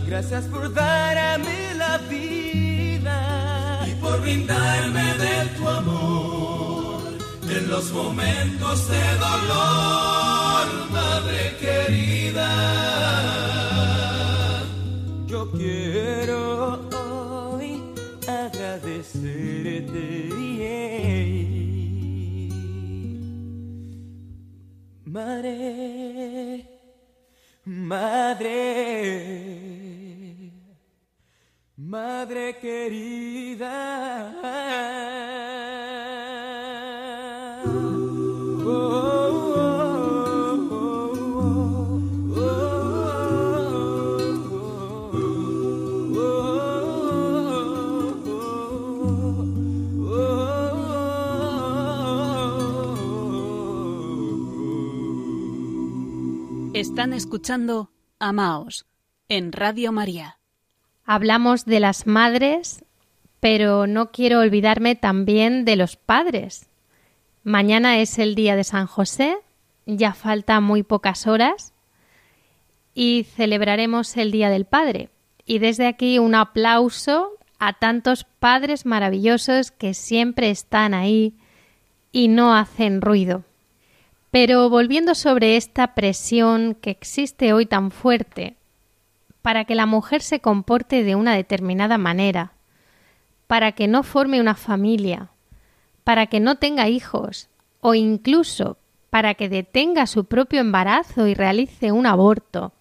Gracias 0.07 0.43
por 0.45 0.73
darme 0.73 1.59
la 1.83 1.97
vida 2.09 3.17
y 3.89 3.91
por 4.01 4.21
brindarme 4.21 5.05
de 5.23 5.35
tu 5.55 5.63
amor 5.67 7.01
en 7.57 7.69
los 7.69 7.91
momentos 7.91 8.87
de 8.93 9.05
dolor, 9.27 10.65
madre 10.99 11.41
querida. 11.63 12.51
Yo 15.27 15.51
quiero 15.51 16.39
hoy 17.01 17.71
agradecerte. 18.27 20.21
Madre, 25.11 26.20
madre, 27.91 28.47
madre 31.75 32.53
querida. 32.53 33.67
Están 56.91 57.13
escuchando 57.13 57.89
Amaos 58.19 58.85
en 59.29 59.53
Radio 59.53 59.93
María. 59.93 60.39
Hablamos 61.05 61.63
de 61.63 61.79
las 61.79 62.05
madres, 62.05 62.83
pero 63.39 63.87
no 63.87 64.11
quiero 64.11 64.41
olvidarme 64.41 64.97
también 64.97 65.63
de 65.63 65.77
los 65.77 65.95
padres. 65.95 66.69
Mañana 67.43 67.99
es 67.99 68.19
el 68.19 68.35
día 68.35 68.57
de 68.57 68.65
San 68.65 68.87
José, 68.87 69.37
ya 69.85 70.13
falta 70.13 70.59
muy 70.59 70.83
pocas 70.83 71.27
horas 71.27 71.73
y 72.93 73.23
celebraremos 73.23 74.17
el 74.17 74.31
Día 74.31 74.49
del 74.49 74.65
Padre. 74.65 75.07
Y 75.45 75.59
desde 75.59 75.87
aquí 75.87 76.19
un 76.19 76.35
aplauso 76.35 77.31
a 77.57 77.71
tantos 77.71 78.25
padres 78.25 78.85
maravillosos 78.85 79.71
que 79.71 79.93
siempre 79.93 80.49
están 80.49 80.93
ahí 80.93 81.37
y 82.11 82.27
no 82.27 82.53
hacen 82.53 82.99
ruido. 82.99 83.45
Pero 84.31 84.69
volviendo 84.69 85.13
sobre 85.13 85.57
esta 85.57 85.93
presión 85.93 86.75
que 86.75 86.89
existe 86.89 87.53
hoy 87.53 87.65
tan 87.65 87.91
fuerte 87.91 88.55
para 89.41 89.65
que 89.65 89.75
la 89.75 89.85
mujer 89.85 90.21
se 90.21 90.39
comporte 90.39 91.03
de 91.03 91.15
una 91.15 91.35
determinada 91.35 91.97
manera, 91.97 92.53
para 93.47 93.73
que 93.73 93.87
no 93.87 94.03
forme 94.03 94.39
una 94.39 94.55
familia, 94.55 95.31
para 96.03 96.27
que 96.27 96.39
no 96.39 96.55
tenga 96.55 96.87
hijos 96.87 97.49
o 97.81 97.93
incluso 97.93 98.77
para 99.09 99.33
que 99.33 99.49
detenga 99.49 100.07
su 100.07 100.25
propio 100.25 100.61
embarazo 100.61 101.27
y 101.27 101.33
realice 101.33 101.91
un 101.91 102.05
aborto. 102.05 102.71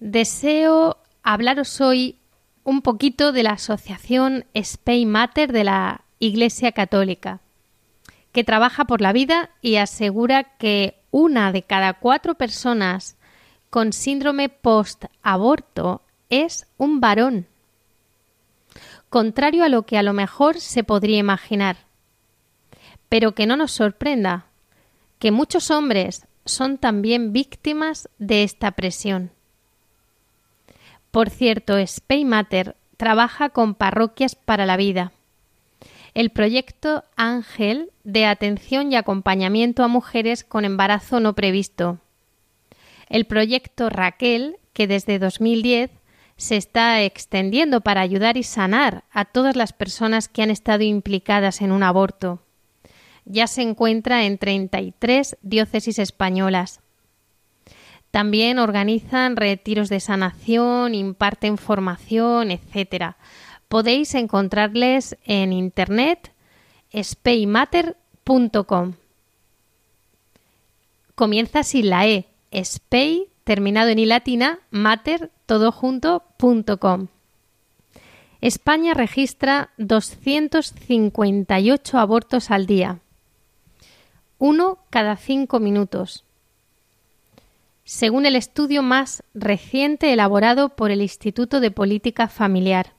Deseo 0.00 0.96
hablaros 1.22 1.80
hoy 1.82 2.18
un 2.62 2.80
poquito 2.80 3.32
de 3.32 3.42
la 3.42 3.50
asociación 3.50 4.46
Spay 4.56 5.04
Mater 5.04 5.52
de 5.52 5.64
la 5.64 6.04
Iglesia 6.18 6.72
Católica, 6.72 7.40
que 8.34 8.42
trabaja 8.42 8.84
por 8.84 9.00
la 9.00 9.12
vida 9.12 9.50
y 9.62 9.76
asegura 9.76 10.42
que 10.42 10.98
una 11.12 11.52
de 11.52 11.62
cada 11.62 11.94
cuatro 11.94 12.34
personas 12.34 13.16
con 13.70 13.92
síndrome 13.92 14.48
post-aborto 14.48 16.02
es 16.30 16.66
un 16.76 17.00
varón. 17.00 17.46
Contrario 19.08 19.62
a 19.62 19.68
lo 19.68 19.86
que 19.86 19.98
a 19.98 20.02
lo 20.02 20.12
mejor 20.12 20.58
se 20.58 20.82
podría 20.82 21.18
imaginar. 21.18 21.76
Pero 23.08 23.36
que 23.36 23.46
no 23.46 23.56
nos 23.56 23.70
sorprenda, 23.70 24.46
que 25.20 25.30
muchos 25.30 25.70
hombres 25.70 26.26
son 26.44 26.76
también 26.76 27.32
víctimas 27.32 28.08
de 28.18 28.42
esta 28.42 28.72
presión. 28.72 29.30
Por 31.12 31.30
cierto, 31.30 31.76
Spay 31.86 32.24
Mater 32.24 32.74
trabaja 32.96 33.50
con 33.50 33.76
parroquias 33.76 34.34
para 34.34 34.66
la 34.66 34.76
vida. 34.76 35.12
El 36.14 36.30
proyecto 36.30 37.02
Ángel 37.16 37.90
de 38.04 38.24
atención 38.24 38.92
y 38.92 38.96
acompañamiento 38.96 39.82
a 39.82 39.88
mujeres 39.88 40.44
con 40.44 40.64
embarazo 40.64 41.18
no 41.18 41.34
previsto. 41.34 41.98
El 43.08 43.26
proyecto 43.26 43.90
Raquel, 43.90 44.56
que 44.72 44.86
desde 44.86 45.18
2010 45.18 45.90
se 46.36 46.56
está 46.56 47.02
extendiendo 47.02 47.80
para 47.80 48.00
ayudar 48.00 48.36
y 48.36 48.44
sanar 48.44 49.02
a 49.10 49.24
todas 49.24 49.56
las 49.56 49.72
personas 49.72 50.28
que 50.28 50.42
han 50.42 50.50
estado 50.50 50.84
implicadas 50.84 51.60
en 51.60 51.72
un 51.72 51.82
aborto. 51.82 52.40
Ya 53.24 53.48
se 53.48 53.62
encuentra 53.62 54.24
en 54.24 54.38
33 54.38 55.36
diócesis 55.42 55.98
españolas. 55.98 56.80
También 58.12 58.60
organizan 58.60 59.34
retiros 59.34 59.88
de 59.88 59.98
sanación, 59.98 60.94
imparten 60.94 61.58
formación, 61.58 62.52
etc. 62.52 63.16
Podéis 63.68 64.14
encontrarles 64.14 65.16
en 65.24 65.52
internet 65.52 66.32
spaymatter.com. 66.92 68.94
Comienza 71.14 71.62
sin 71.62 71.90
la 71.90 72.08
E, 72.08 72.26
spay, 72.52 73.28
terminado 73.44 73.90
en 73.90 73.98
i 73.98 74.06
latina, 74.06 74.60
mater, 74.70 75.30
todo 75.46 75.72
junto.com. 75.72 77.08
España 78.40 78.94
registra 78.94 79.70
258 79.78 81.98
abortos 81.98 82.50
al 82.50 82.66
día, 82.66 83.00
uno 84.38 84.78
cada 84.90 85.16
cinco 85.16 85.60
minutos. 85.60 86.24
Según 87.84 88.26
el 88.26 88.36
estudio 88.36 88.82
más 88.82 89.22
reciente 89.34 90.12
elaborado 90.12 90.70
por 90.70 90.90
el 90.90 91.00
Instituto 91.00 91.60
de 91.60 91.70
Política 91.70 92.26
Familiar. 92.28 92.92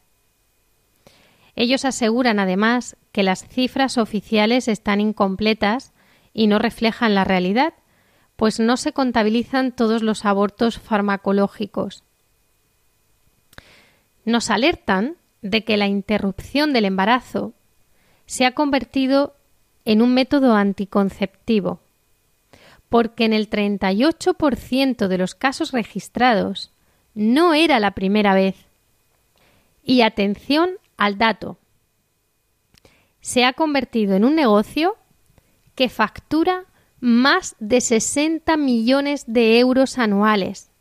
Ellos 1.56 1.86
aseguran 1.86 2.40
además 2.40 2.98
que 3.12 3.24
las 3.24 3.48
cifras 3.48 3.98
oficiales 3.98 4.68
están 4.68 5.00
incompletas 5.00 5.94
y 6.34 6.48
no 6.48 6.60
reflejan 6.60 7.16
la 7.16 7.24
realidad, 7.24 7.74
pues 8.36 8.60
no 8.60 8.76
se 8.76 8.92
contabilizan 8.92 9.72
todos 9.72 10.04
los 10.04 10.26
abortos 10.26 10.80
farmacológicos. 10.80 12.04
Nos 14.26 14.50
alertan 14.50 15.16
de 15.42 15.64
que 15.64 15.78
la 15.78 15.88
interrupción 15.88 16.74
del 16.74 16.86
embarazo 16.86 17.54
se 18.26 18.46
ha 18.46 18.52
convertido 18.52 19.36
en 19.86 20.02
un 20.02 20.14
método 20.14 20.56
anticonceptivo, 20.56 21.80
porque 22.90 23.26
en 23.26 23.34
el 23.34 23.50
38% 23.50 25.08
de 25.08 25.18
los 25.18 25.36
casos 25.36 25.72
registrados 25.72 26.72
no 27.14 27.54
era 27.54 27.80
la 27.80 27.92
primera 27.92 28.34
vez. 28.34 28.56
Y 29.84 30.02
atención 30.02 30.72
al 30.98 31.18
dato. 31.18 31.58
Se 33.22 33.44
ha 33.46 33.54
convertido 33.54 34.16
en 34.16 34.24
un 34.24 34.36
negocio 34.36 34.98
que 35.76 35.90
factura 35.90 36.66
más 37.00 37.56
de 37.60 37.82
60 37.82 38.58
millones 38.58 39.26
de 39.28 39.60
euros 39.60 39.98
anuales. 39.98 40.72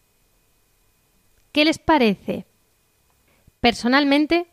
¿Qué 1.52 1.64
les 1.64 1.78
parece? 1.78 2.46
Personalmente, 3.60 4.46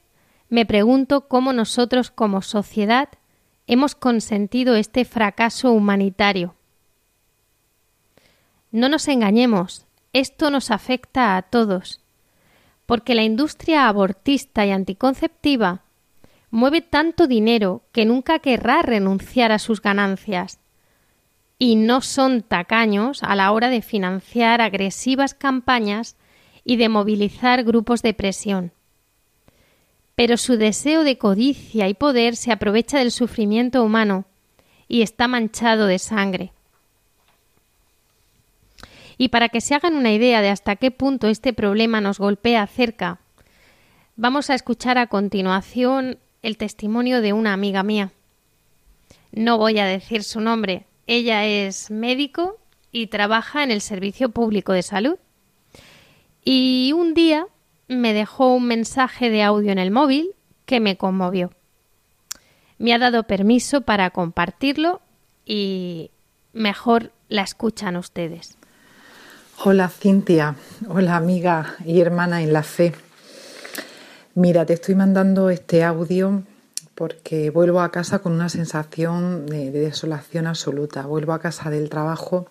me 0.50 0.65
pregunto 0.65 1.28
cómo 1.28 1.54
nosotros 1.54 2.12
como 2.12 2.41
sociedad 2.41 3.10
hemos 3.67 3.95
consentido 3.95 4.76
este 4.76 5.06
fracaso 5.06 5.71
humanitario. 5.71 6.56
No 8.71 8.89
nos 8.89 9.08
engañemos, 9.08 9.86
esto 10.13 10.50
nos 10.50 10.71
afecta 10.71 11.38
a 11.38 11.41
todos, 11.41 12.01
porque 12.92 13.16
la 13.16 13.24
industria 13.24 13.88
abortista 13.88 14.66
y 14.66 14.72
anticonceptiva 14.72 15.86
mueve 16.50 16.82
tanto 16.82 17.26
dinero 17.26 17.84
que 17.94 18.04
nunca 18.04 18.40
querrá 18.40 18.82
renunciar 18.82 19.54
a 19.54 19.60
sus 19.60 19.82
ganancias 19.82 20.60
y 21.58 21.78
no 21.78 22.02
son 22.02 22.42
tacaños 22.42 23.24
a 23.24 23.34
la 23.38 23.54
hora 23.54 23.70
de 23.70 23.82
financiar 23.82 24.60
agresivas 24.60 25.34
campañas 25.34 26.18
y 26.66 26.76
de 26.76 26.90
movilizar 26.90 27.64
grupos 27.64 28.02
de 28.02 28.14
presión. 28.14 28.74
Pero 30.14 30.36
su 30.36 30.58
deseo 30.58 31.06
de 31.06 31.18
codicia 31.18 31.88
y 31.88 31.94
poder 31.94 32.36
se 32.36 32.52
aprovecha 32.52 32.98
del 32.98 33.12
sufrimiento 33.12 33.86
humano 33.86 34.26
y 34.90 35.02
está 35.02 35.30
manchado 35.30 35.86
de 35.88 35.98
sangre. 35.98 36.52
Y 39.22 39.30
para 39.30 39.50
que 39.50 39.62
se 39.62 39.76
hagan 39.76 39.96
una 39.96 40.12
idea 40.12 40.42
de 40.42 40.50
hasta 40.50 40.78
qué 40.78 40.90
punto 40.90 41.28
este 41.28 41.54
problema 41.54 42.02
nos 42.02 42.18
golpea 42.18 42.66
cerca, 42.66 43.20
vamos 44.16 44.50
a 44.50 44.56
escuchar 44.56 44.98
a 44.98 45.06
continuación 45.06 46.18
el 46.42 46.58
testimonio 46.58 47.22
de 47.22 47.32
una 47.32 47.54
amiga 47.54 47.84
mía. 47.84 48.14
No 49.32 49.60
voy 49.60 49.78
a 49.78 49.86
decir 49.86 50.24
su 50.24 50.42
nombre, 50.42 50.88
ella 51.06 51.46
es 51.46 51.92
médico 51.92 52.58
y 52.92 53.08
trabaja 53.08 53.62
en 53.62 53.70
el 53.70 53.82
Servicio 53.82 54.30
Público 54.30 54.74
de 54.74 54.82
Salud. 54.82 55.20
Y 56.44 56.92
un 56.96 57.14
día 57.14 57.46
me 57.88 58.14
dejó 58.14 58.52
un 58.56 58.66
mensaje 58.66 59.30
de 59.30 59.44
audio 59.44 59.72
en 59.72 59.78
el 59.78 59.92
móvil 59.92 60.32
que 60.66 60.80
me 60.80 60.98
conmovió. 60.98 61.52
Me 62.80 62.92
ha 62.92 62.98
dado 62.98 63.22
permiso 63.28 63.82
para 63.82 64.10
compartirlo 64.10 65.00
y 65.46 66.10
mejor 66.54 67.12
la 67.30 67.44
escuchan 67.44 67.98
ustedes. 67.98 68.58
Hola 69.63 69.89
Cintia, 69.89 70.56
hola 70.89 71.15
amiga 71.15 71.76
y 71.86 72.02
hermana 72.02 72.41
en 72.41 72.52
la 72.52 72.63
fe. 72.63 72.95
Mira, 74.34 74.65
te 74.65 74.74
estoy 74.74 74.95
mandando 74.95 75.52
este 75.52 75.84
audio 75.84 76.41
porque 76.95 77.52
vuelvo 77.52 77.82
a 77.82 77.91
casa 77.91 78.19
con 78.19 78.32
una 78.32 78.50
sensación 78.50 79.45
de, 79.45 79.69
desolación 79.69 80.47
absoluta. 80.47 81.06
Vuelvo 81.06 81.34
a 81.34 81.39
casa 81.39 81.69
del 81.69 81.89
trabajo 81.89 82.47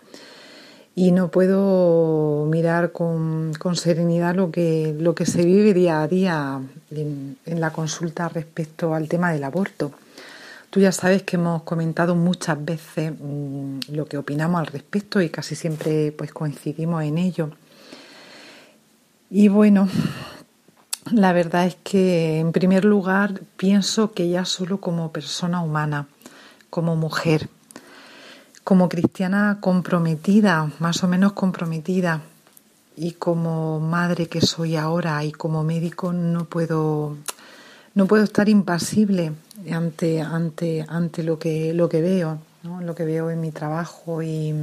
y 0.95 1.11
no 1.11 1.33
puedo 1.33 2.47
mirar 2.47 2.93
con, 2.93 3.55
serenidad 3.75 4.37
lo 4.37 4.53
que, 4.53 4.95
lo 4.97 5.17
que 5.17 5.27
se 5.27 5.45
vive 5.45 5.75
día 5.75 6.03
a 6.03 6.07
día 6.07 6.61
en, 6.93 7.37
la 7.45 7.73
consulta 7.73 8.29
respecto 8.29 8.95
al 8.95 9.09
tema 9.09 9.33
del 9.33 9.43
aborto. 9.43 9.91
Tú 10.71 10.79
ya 10.79 10.93
sabes 10.93 11.25
que 11.25 11.35
hemos 11.37 11.65
comentado 11.65 12.15
muchas 12.15 12.65
veces 12.65 13.13
mm, 13.19 13.93
lo 13.93 14.07
que 14.07 14.17
opinamos 14.19 14.61
al 14.61 14.67
respecto 14.69 15.21
y 15.21 15.29
casi 15.29 15.57
siempre 15.57 16.13
pues 16.13 16.33
coincidimos 16.33 17.03
en 17.03 17.19
ello. 17.19 17.51
Y 19.31 19.49
bueno, 19.49 19.89
la 21.13 21.33
verdad 21.33 21.67
es 21.67 21.77
que, 21.83 22.39
en 22.39 22.53
primer 22.53 22.85
lugar, 22.85 23.41
pienso 23.57 24.13
que 24.13 24.29
ya 24.29 24.45
solo 24.45 24.81
como 24.81 25.11
persona 25.11 25.61
humana, 25.61 26.07
como 26.69 26.95
mujer, 26.95 27.49
como 28.63 28.89
cristiana 28.89 29.59
comprometida, 29.61 30.71
más 30.79 31.03
o 31.03 31.09
menos 31.09 31.33
comprometida, 31.33 32.23
y 32.97 33.13
como 33.13 33.81
madre 33.81 34.29
que 34.29 34.41
soy 34.41 34.77
ahora 34.77 35.25
y 35.25 35.33
como 35.33 35.65
médico 35.65 36.13
no 36.13 36.45
puedo 36.45 37.17
no 37.95 38.07
puedo 38.07 38.25
estar 38.25 38.49
impasible 38.49 39.33
ante 39.71 40.21
ante 40.21 40.85
ante 40.89 41.23
lo 41.23 41.39
que 41.39 41.75
lo 41.75 41.89
que 41.89 42.01
veo, 42.01 42.39
lo 42.83 42.95
que 42.95 43.05
veo 43.05 43.31
en 43.31 43.41
mi 43.41 43.51
trabajo 43.51 44.23
y, 44.23 44.55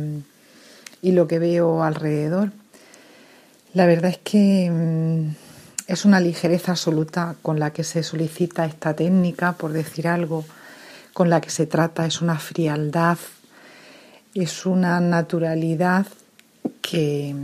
y 1.01 1.11
lo 1.11 1.27
que 1.27 1.39
veo 1.39 1.83
alrededor. 1.83 2.51
La 3.73 3.85
verdad 3.85 4.11
es 4.11 4.17
que 4.17 4.69
mm, 4.71 5.35
es 5.87 6.05
una 6.05 6.19
ligereza 6.19 6.71
absoluta 6.71 7.35
con 7.41 7.59
la 7.59 7.71
que 7.71 7.83
se 7.83 8.03
solicita 8.03 8.65
esta 8.65 8.93
técnica, 8.93 9.53
por 9.53 9.71
decir 9.71 10.07
algo, 10.07 10.45
con 11.13 11.29
la 11.29 11.41
que 11.41 11.49
se 11.49 11.65
trata, 11.65 12.05
es 12.05 12.21
una 12.21 12.39
frialdad, 12.39 13.17
es 14.33 14.65
una 14.65 14.99
naturalidad 14.99 16.05
que, 16.81 17.35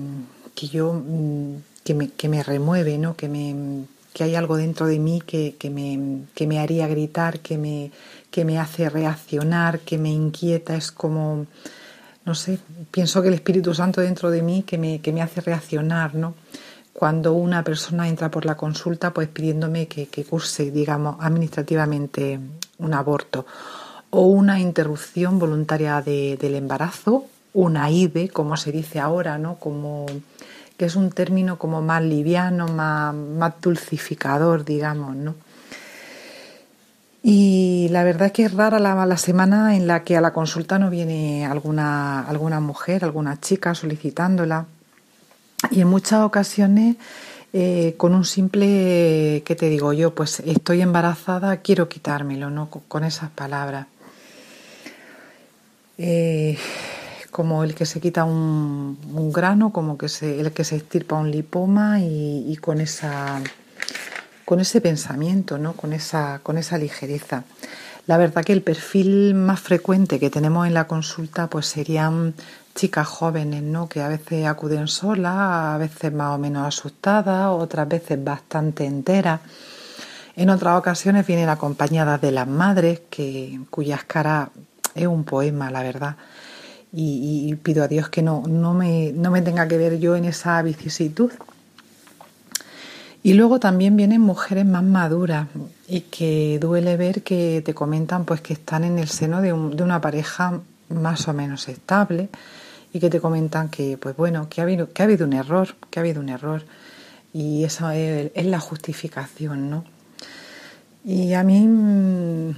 que 0.56 0.68
yo 0.68 0.94
mm, 0.94 1.56
que 1.84 1.94
me, 1.94 2.10
que 2.10 2.30
me, 2.30 2.44
remueve, 2.44 2.98
¿no? 2.98 3.16
que, 3.16 3.28
me, 3.28 3.86
que 4.14 4.24
hay 4.24 4.36
algo 4.36 4.58
dentro 4.58 4.86
de 4.86 5.00
mí 5.00 5.22
que, 5.26 5.56
que, 5.58 5.70
me, 5.70 6.26
que 6.36 6.48
me 6.48 6.60
haría 6.60 6.88
gritar, 6.88 7.40
que 7.40 7.58
me, 7.58 7.92
que 8.32 8.46
me 8.46 8.60
hace 8.60 8.90
reaccionar, 8.90 9.80
que 9.80 9.98
me 9.98 10.10
inquieta, 10.12 10.76
es 10.76 10.92
como, 10.92 11.48
no 12.26 12.36
sé, 12.36 12.60
pienso 12.92 13.22
que 13.22 13.30
el 13.30 13.34
Espíritu 13.34 13.74
Santo 13.74 14.02
dentro 14.02 14.30
de 14.30 14.42
mí 14.42 14.64
que 14.64 14.78
me, 14.78 15.02
que 15.02 15.12
me 15.12 15.22
hace 15.22 15.42
reaccionar, 15.42 16.16
¿no? 16.16 16.36
cuando 16.94 17.34
una 17.34 17.64
persona 17.64 18.08
entra 18.08 18.30
por 18.30 18.46
la 18.46 18.56
consulta 18.56 19.12
pues 19.12 19.28
pidiéndome 19.28 19.88
que, 19.88 20.08
curse, 20.24 20.72
digamos, 20.72 21.18
administrativamente 21.20 22.40
un 22.78 22.94
aborto 22.94 23.46
o 24.12 24.28
una 24.28 24.60
interrupción 24.60 25.40
voluntaria 25.40 26.02
del 26.02 26.56
embarazo, 26.56 27.26
una 27.54 27.90
IVE, 27.90 28.30
como 28.30 28.56
se 28.58 28.72
dice 28.72 29.00
ahora, 29.00 29.40
¿no? 29.40 29.56
Como 29.56 30.06
es 30.86 30.96
un 30.96 31.12
término 31.12 31.58
como 31.58 31.82
más 31.82 32.04
liviano, 32.04 32.68
más, 32.68 33.14
más 33.14 33.54
dulcificador, 33.62 34.66
digamos, 34.66 35.16
¿no? 35.16 35.36
Y 37.26 37.88
la 37.90 38.04
verdad 38.04 38.28
es 38.28 38.32
que 38.34 38.44
es 38.44 38.54
rara 38.54 38.80
la, 38.80 39.06
la, 39.06 39.18
semana 39.18 39.78
en 39.78 39.88
la 39.88 40.04
que 40.04 40.18
a 40.18 40.22
la 40.22 40.34
consulta 40.34 40.78
no 40.78 40.90
viene 40.90 41.46
alguna, 41.46 42.28
alguna 42.28 42.60
mujer, 42.60 43.06
alguna 43.06 43.40
chica 43.40 43.74
solicitándola. 43.74 44.66
Y 45.72 45.80
en 45.80 45.88
muchas 45.88 46.20
ocasiones, 46.20 46.98
eh, 47.54 47.94
con 47.98 48.14
un 48.14 48.26
simple, 48.26 49.42
¿qué 49.46 49.56
te 49.56 49.70
digo 49.70 49.94
yo? 49.94 50.14
Pues 50.14 50.42
estoy 50.42 50.82
embarazada, 50.82 51.58
quiero 51.58 51.88
quitármelo, 51.88 52.50
¿no? 52.50 52.70
Con, 52.70 53.06
esas 53.06 53.30
palabras. 53.30 53.88
Eh, 55.98 56.58
como 57.34 57.66
el 57.66 57.76
que 57.76 57.86
se 57.86 58.00
quita 58.00 58.24
un, 58.24 58.98
grano, 59.34 59.74
como 59.74 59.98
que 59.98 60.08
se, 60.08 60.40
el 60.40 60.54
que 60.54 60.64
se 60.64 60.78
estirpa 60.78 61.18
un 61.18 61.32
lipoma 61.32 62.00
y, 62.00 62.56
con 62.62 62.80
esa 62.80 63.42
con 64.46 64.60
ese 64.60 64.80
pensamiento, 64.82 65.58
¿no? 65.58 65.74
con, 65.74 65.94
esa, 65.94 66.40
con 66.44 66.58
esa 66.58 66.78
ligereza. 66.78 67.44
La 68.06 68.18
verdad 68.18 68.44
que 68.44 68.54
el 68.54 68.62
perfil 68.62 69.34
más 69.34 69.62
frecuente 69.62 70.20
que 70.20 70.30
tenemos 70.30 70.68
en 70.68 70.74
la 70.74 70.86
consulta 70.86 71.48
pues 71.48 71.66
serían 71.66 72.34
chicas 72.76 73.08
jóvenes, 73.08 73.64
¿no? 73.64 73.88
Que 73.88 74.02
a 74.02 74.10
veces 74.10 74.46
acuden 74.46 74.88
solas, 74.88 75.34
a 75.76 75.78
veces 75.78 76.12
más 76.12 76.36
o 76.36 76.38
menos 76.38 76.68
asustadas, 76.68 77.48
otras 77.50 77.88
veces 77.88 78.22
bastante 78.22 78.86
enteras. 78.86 79.40
En 80.36 80.50
otras 80.50 80.78
ocasiones 80.78 81.26
vienen 81.26 81.50
acompañadas 81.50 82.20
de 82.20 82.32
las 82.32 82.48
madres, 82.48 83.02
que, 83.10 83.62
cuyas 83.70 84.04
caras 84.04 84.50
es 84.96 85.08
un 85.08 85.24
poema, 85.24 85.72
la 85.72 85.84
verdad. 85.84 86.18
Y, 86.96 87.56
pido 87.64 87.84
a 87.84 87.88
Dios 87.88 88.10
que 88.10 88.22
no, 88.22 88.44
no, 88.48 88.74
me, 88.74 89.12
no 89.14 89.32
me 89.32 89.42
tenga 89.42 89.68
que 89.68 89.78
ver 89.78 90.00
yo 90.00 90.16
en 90.16 90.26
esa 90.26 90.62
vicisitud. 90.62 91.32
Y 93.24 93.34
luego 93.34 93.60
también 93.60 93.96
vienen 93.96 94.22
mujeres 94.22 94.66
más 94.66 94.84
maduras 94.84 95.48
y 95.88 96.02
que 96.02 96.60
duele 96.60 96.98
ver 96.98 97.24
que 97.24 97.64
te 97.66 97.74
comentan 97.74 98.26
pues 98.26 98.42
que 98.42 98.54
están 98.54 98.84
en 98.84 99.00
el 99.00 99.08
seno 99.08 99.42
de, 99.42 99.50
de 99.50 99.84
una 99.84 100.02
pareja 100.02 100.62
más 100.90 101.28
o 101.28 101.34
menos 101.34 101.68
estable, 101.68 102.30
y 102.94 103.00
que 103.00 103.10
te 103.10 103.20
comentan 103.20 103.70
que, 103.70 103.98
pues 103.98 104.16
bueno, 104.16 104.48
que 104.48 104.62
ha 104.62 104.64
habido, 104.64 104.94
que 104.94 105.02
ha 105.02 105.06
habido 105.06 105.26
un 105.26 105.34
error, 105.34 105.76
que 105.90 106.00
ha 106.00 106.02
habido 106.02 106.22
un 106.22 106.30
error. 106.30 106.64
Y 107.34 107.64
esa 107.64 107.98
es, 107.98 108.46
la 108.46 108.60
justificación, 108.60 109.72
¿no? 109.72 109.84
Y 111.04 111.34
a 111.34 111.44
mí 111.44 111.68
mm, 111.68 112.52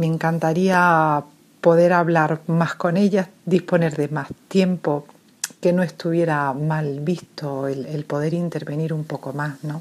me 0.00 0.06
encantaría 0.06 1.22
poder 1.62 1.94
hablar 1.94 2.42
más 2.48 2.74
con 2.74 2.98
ellas, 2.98 3.28
disponer 3.46 3.96
de 3.96 4.08
más 4.08 4.28
tiempo, 4.48 5.06
que 5.62 5.72
no 5.72 5.82
estuviera 5.82 6.52
mal 6.52 7.00
visto 7.00 7.68
el, 7.68 8.04
poder 8.04 8.34
intervenir 8.34 8.92
un 8.92 9.04
poco 9.04 9.32
más, 9.32 9.64
¿no? 9.64 9.80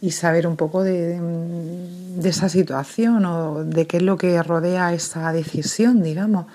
Y 0.00 0.10
saber 0.10 0.46
un 0.46 0.56
poco 0.56 0.82
de, 0.82 1.20
de, 1.20 2.28
esa 2.28 2.48
situación 2.48 3.24
o 3.26 3.64
de 3.64 3.86
qué 3.86 3.98
es 3.98 4.02
lo 4.02 4.16
que 4.16 4.42
rodea 4.42 4.92
esa 4.92 5.32
decisión, 5.32 6.02
digamos 6.02 6.46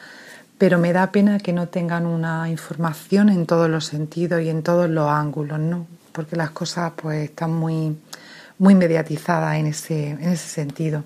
pero 0.63 0.80
me 0.80 0.93
da 0.93 1.12
pena 1.12 1.39
que 1.39 1.52
no 1.52 1.67
tengan 1.67 2.06
una 2.06 2.50
información 2.50 3.28
en 3.28 3.46
todos 3.46 3.69
los 3.69 3.86
sentidos 3.86 4.41
y 4.41 4.48
en 4.48 4.63
todos 4.63 4.89
los 4.89 5.10
ángulos, 5.10 5.60
¿no? 5.60 5.88
Porque 6.13 6.38
las 6.38 6.52
cosas 6.52 6.93
pues 6.96 7.26
están 7.30 7.54
muy, 7.54 7.98
muy 8.60 8.74
mediatizadas 8.74 9.58
en 9.58 9.67
ese, 9.67 10.12
en 10.12 10.24
ese 10.24 10.48
sentido. 10.48 11.04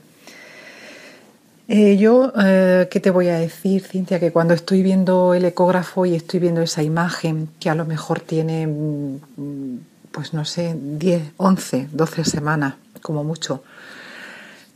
Eh, 1.70 1.98
yo, 1.98 2.32
eh, 2.40 2.88
¿qué 2.90 3.02
te 3.02 3.10
voy 3.10 3.28
a 3.28 3.38
decir, 3.38 3.84
Cintia? 3.84 4.22
Que 4.22 4.32
cuando 4.32 4.54
estoy 4.54 4.84
viendo 4.84 5.34
el 5.34 5.44
ecógrafo 5.44 6.06
y 6.06 6.16
estoy 6.16 6.40
viendo 6.40 6.62
esa 6.62 6.82
imagen, 6.82 7.50
que 7.60 7.70
a 7.70 7.76
lo 7.76 7.86
mejor 7.86 8.22
tiene, 8.22 8.68
mm, 8.68 9.80
pues 10.12 10.34
no 10.34 10.46
sé, 10.46 10.78
10, 10.80 11.34
11, 11.36 11.90
12 11.92 12.24
semanas, 12.24 12.76
como 13.02 13.26
mucho, 13.26 13.64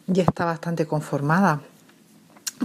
ya 0.08 0.24
está 0.24 0.44
bastante 0.46 0.86
conformada 0.86 1.62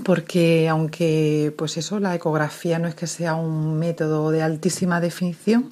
porque 0.05 0.69
aunque 0.69 1.55
pues 1.57 1.77
eso 1.77 2.01
la 2.01 2.15
ecografía 2.15 2.79
no 2.79 2.89
es 2.89 2.95
que 2.95 3.07
sea 3.07 3.35
un 3.35 3.79
método 3.79 4.31
de 4.31 4.43
altísima 4.43 5.01
definición 5.01 5.69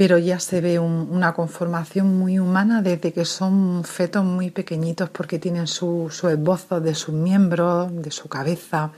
pero 0.00 0.16
ya 0.16 0.40
se 0.40 0.62
ve 0.62 0.78
una 0.78 1.34
conformación 1.34 2.18
muy 2.18 2.38
humana 2.38 2.80
desde 2.80 3.12
que 3.12 3.26
son 3.26 3.84
fetos 3.84 4.24
muy 4.24 4.50
pequeñitos 4.50 5.10
porque 5.10 5.38
tienen 5.38 5.66
sus 5.66 6.14
su 6.14 6.30
esbozos 6.30 6.82
de 6.82 6.94
sus 6.94 7.14
miembros, 7.14 7.94
de 8.00 8.10
su 8.10 8.26
cabeza, 8.26 8.92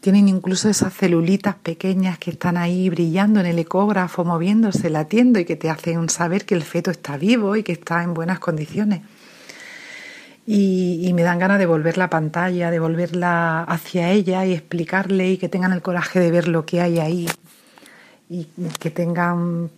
tienen 0.00 0.28
incluso 0.28 0.68
esas 0.68 0.94
celulitas 0.94 1.56
pequeñas 1.56 2.20
que 2.20 2.30
están 2.30 2.56
ahí 2.56 2.88
brillando 2.88 3.40
en 3.40 3.46
el 3.46 3.58
ecógrafo, 3.58 4.24
moviéndose, 4.24 4.90
latiendo 4.90 5.40
y 5.40 5.44
que 5.44 5.56
te 5.56 5.70
hacen 5.70 6.08
saber 6.08 6.44
que 6.44 6.54
el 6.54 6.62
feto 6.62 6.92
está 6.92 7.16
vivo 7.16 7.56
y 7.56 7.64
que 7.64 7.72
está 7.72 8.04
en 8.04 8.14
buenas 8.14 8.38
condiciones. 8.38 9.00
Y, 10.46 11.12
me 11.14 11.22
dan 11.22 11.40
ganas 11.40 11.58
de 11.58 11.66
volver 11.66 11.98
la 11.98 12.10
pantalla, 12.10 12.70
de 12.70 12.78
volverla 12.78 13.64
hacia 13.64 14.12
ella 14.12 14.46
y 14.46 14.52
explicarle 14.52 15.32
y 15.32 15.36
que 15.36 15.48
tengan 15.48 15.72
el 15.72 15.82
coraje 15.82 16.20
de 16.20 16.30
ver 16.30 16.46
lo 16.46 16.64
que 16.64 16.80
hay 16.80 17.00
ahí 17.00 17.26
y 18.30 18.46
que 18.78 18.90
tengan, 18.90 19.70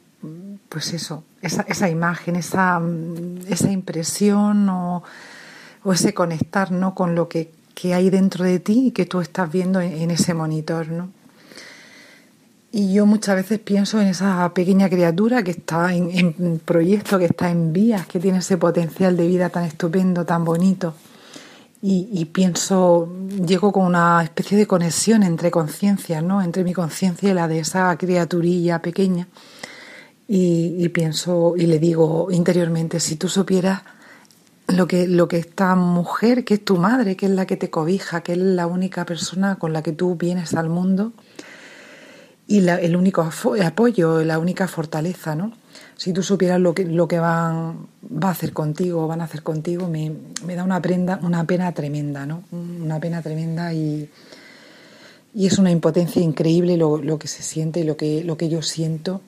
pues 0.69 0.93
eso, 0.93 1.25
esa, 1.43 1.89
imagen, 1.89 2.37
esa, 2.37 2.81
esa 3.49 3.71
impresión 3.71 4.69
o, 4.69 5.03
o, 5.83 5.93
ese 5.93 6.13
conectar 6.13 6.71
¿no? 6.71 6.95
con 6.95 7.15
lo 7.15 7.29
que, 7.29 7.51
que, 7.75 7.95
hay 7.95 8.11
dentro 8.11 8.45
de 8.45 8.61
ti 8.61 8.89
y 8.89 8.91
que 8.91 9.07
tú 9.07 9.21
estás 9.21 9.51
viendo 9.51 9.81
en, 9.81 10.11
ese 10.11 10.35
monitor. 10.35 10.89
¿no? 10.89 11.11
Y 12.71 12.93
yo 12.93 13.07
muchas 13.07 13.37
veces 13.37 13.59
pienso 13.59 14.01
en 14.01 14.09
esa 14.09 14.53
pequeña 14.55 14.89
criatura 14.89 15.43
que 15.43 15.53
está 15.53 15.95
en, 15.95 16.61
proyecto, 16.65 17.19
que 17.19 17.25
está 17.25 17.51
en 17.51 17.73
vías, 17.73 18.07
que 18.07 18.21
tiene 18.21 18.39
ese 18.39 18.59
potencial 18.59 19.17
de 19.17 19.27
vida 19.27 19.49
tan 19.49 19.65
estupendo, 19.65 20.25
tan 20.25 20.45
bonito. 20.45 20.95
Y, 21.83 22.27
pienso, 22.27 23.11
llego 23.47 23.73
con 23.73 23.87
una 23.87 24.23
especie 24.23 24.59
de 24.59 24.67
conexión 24.67 25.23
entre 25.23 25.51
conciencias, 25.51 26.23
¿no? 26.23 26.43
Entre 26.43 26.63
mi 26.63 26.75
conciencia 26.75 27.31
y 27.31 27.33
la 27.33 27.49
de 27.49 27.61
esa 27.61 27.97
criaturilla 27.97 28.83
pequeña. 28.83 29.27
Y, 30.33 30.89
pienso 30.91 31.55
y 31.57 31.67
le 31.67 31.81
digo 31.81 32.29
interiormente, 32.31 33.01
si 33.01 33.17
tú 33.17 33.29
supieras 33.29 33.83
lo 34.69 34.87
que, 34.87 35.09
lo 35.09 35.27
que 35.27 35.39
esta 35.39 35.75
mujer, 35.75 36.45
que 36.45 36.55
es 36.55 36.65
tu 36.65 36.77
madre, 36.77 37.17
que 37.17 37.27
es 37.27 37.33
la 37.33 37.47
que 37.47 37.57
te 37.57 37.69
cobija, 37.69 38.21
que 38.21 38.33
es 38.33 38.39
la 38.39 38.69
única 38.69 39.05
persona 39.05 39.57
con 39.57 39.73
la 39.73 39.83
que 39.83 39.91
tú 39.91 40.15
vienes 40.15 40.55
al 40.55 40.69
mundo, 40.69 41.13
y 42.47 42.67
el 42.69 42.95
único 42.95 43.29
apoyo, 43.63 44.25
la 44.25 44.39
única 44.39 44.69
fortaleza, 44.69 45.35
¿no? 45.35 45.53
Si 45.97 46.13
tú 46.13 46.23
supieras 46.23 46.61
lo 46.61 46.75
que, 46.75 46.85
lo 46.85 47.07
que 47.09 47.19
van, 47.19 47.89
va 48.05 48.29
a 48.29 48.33
hacer 48.33 48.53
contigo, 48.53 49.07
van 49.07 49.21
a 49.21 49.25
hacer 49.25 49.43
contigo, 49.43 49.89
me, 49.89 50.13
da 50.55 50.65
una, 50.65 50.81
prenda, 50.81 51.19
una 51.23 51.45
pena 51.45 51.73
tremenda, 51.73 52.27
¿no? 52.27 52.45
Una 52.53 52.99
pena 52.99 53.23
tremenda 53.23 53.73
y, 53.73 54.09
y 55.35 55.47
es 55.47 55.59
una 55.59 55.71
impotencia 55.71 56.23
increíble 56.23 56.77
lo, 56.77 57.19
que 57.19 57.29
se 57.29 57.43
siente 57.43 57.81
y 57.81 57.85
lo 57.85 57.97
que, 57.97 58.25
lo 58.25 58.37
que 58.37 58.49
yo 58.49 58.63
siento. 58.63 59.21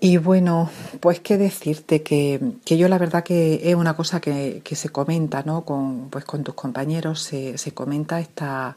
Y 0.00 0.16
bueno, 0.16 0.70
pues 1.00 1.20
qué 1.20 1.38
decirte 1.38 2.02
que, 2.02 2.40
yo 2.64 2.88
la 2.88 2.98
verdad 2.98 3.24
que 3.24 3.68
es 3.68 3.74
una 3.74 3.96
cosa 3.96 4.20
que, 4.20 4.62
se 4.64 4.88
comenta, 4.90 5.42
¿no? 5.42 5.64
Con, 5.64 6.08
pues 6.08 6.24
con 6.24 6.44
tus 6.44 6.54
compañeros 6.54 7.20
se, 7.20 7.58
se 7.58 7.72
comenta 7.72 8.20
esta 8.20 8.76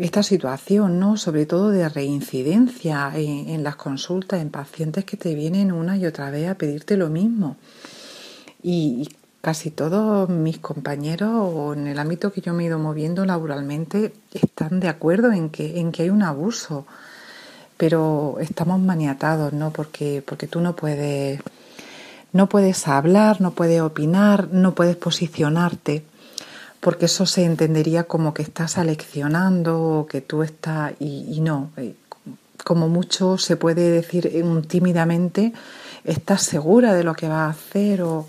esta 0.00 0.22
situación, 0.22 0.98
¿no? 0.98 1.16
Sobre 1.16 1.46
todo 1.46 1.70
de 1.70 1.88
reincidencia 1.88 3.12
en, 3.14 3.62
las 3.62 3.76
consultas, 3.76 4.40
en 4.40 4.50
pacientes 4.50 5.04
que 5.04 5.16
te 5.16 5.34
vienen 5.34 5.70
una 5.70 5.96
y 5.96 6.06
otra 6.06 6.30
vez 6.30 6.48
a 6.48 6.56
pedirte 6.56 6.96
lo 6.96 7.08
mismo. 7.08 7.56
Y, 8.62 9.08
casi 9.40 9.72
todos 9.72 10.28
mis 10.28 10.58
compañeros 10.58 11.76
en 11.76 11.88
el 11.88 11.98
ámbito 11.98 12.32
que 12.32 12.40
yo 12.40 12.54
me 12.54 12.62
he 12.62 12.66
ido 12.66 12.78
moviendo 12.78 13.24
laboralmente 13.24 14.12
están 14.32 14.78
de 14.78 14.86
acuerdo 14.86 15.32
en 15.32 15.50
que, 15.50 15.80
en 15.80 15.90
que 15.90 16.04
hay 16.04 16.10
un 16.10 16.22
abuso, 16.22 16.86
pero 17.76 18.36
estamos 18.40 18.80
maniatados, 18.80 19.52
¿no? 19.52 19.72
Porque, 19.72 20.22
porque 20.26 20.46
tú 20.46 20.60
no 20.60 20.76
puedes, 20.76 21.40
no 22.32 22.48
puedes 22.48 22.86
hablar, 22.88 23.40
no 23.40 23.52
puedes 23.52 23.80
opinar, 23.80 24.48
no 24.52 24.74
puedes 24.74 24.96
posicionarte 24.96 26.04
porque 26.82 27.04
eso 27.04 27.26
se 27.26 27.44
entendería 27.44 28.04
como 28.04 28.34
que 28.34 28.42
estás 28.42 28.76
aleccionando 28.76 29.80
o 29.80 30.06
que 30.06 30.20
tú 30.20 30.42
estás 30.42 30.92
y, 30.98 31.38
no, 31.40 31.70
eh, 31.76 31.94
como 32.64 32.88
mucho 32.88 33.38
se 33.38 33.56
puede 33.56 33.88
decir 33.88 34.28
tímidamente, 34.66 35.52
estás 36.02 36.42
segura 36.42 36.92
de 36.92 37.04
lo 37.04 37.14
que 37.14 37.28
va 37.28 37.44
a 37.44 37.50
hacer 37.50 38.02
o 38.02 38.26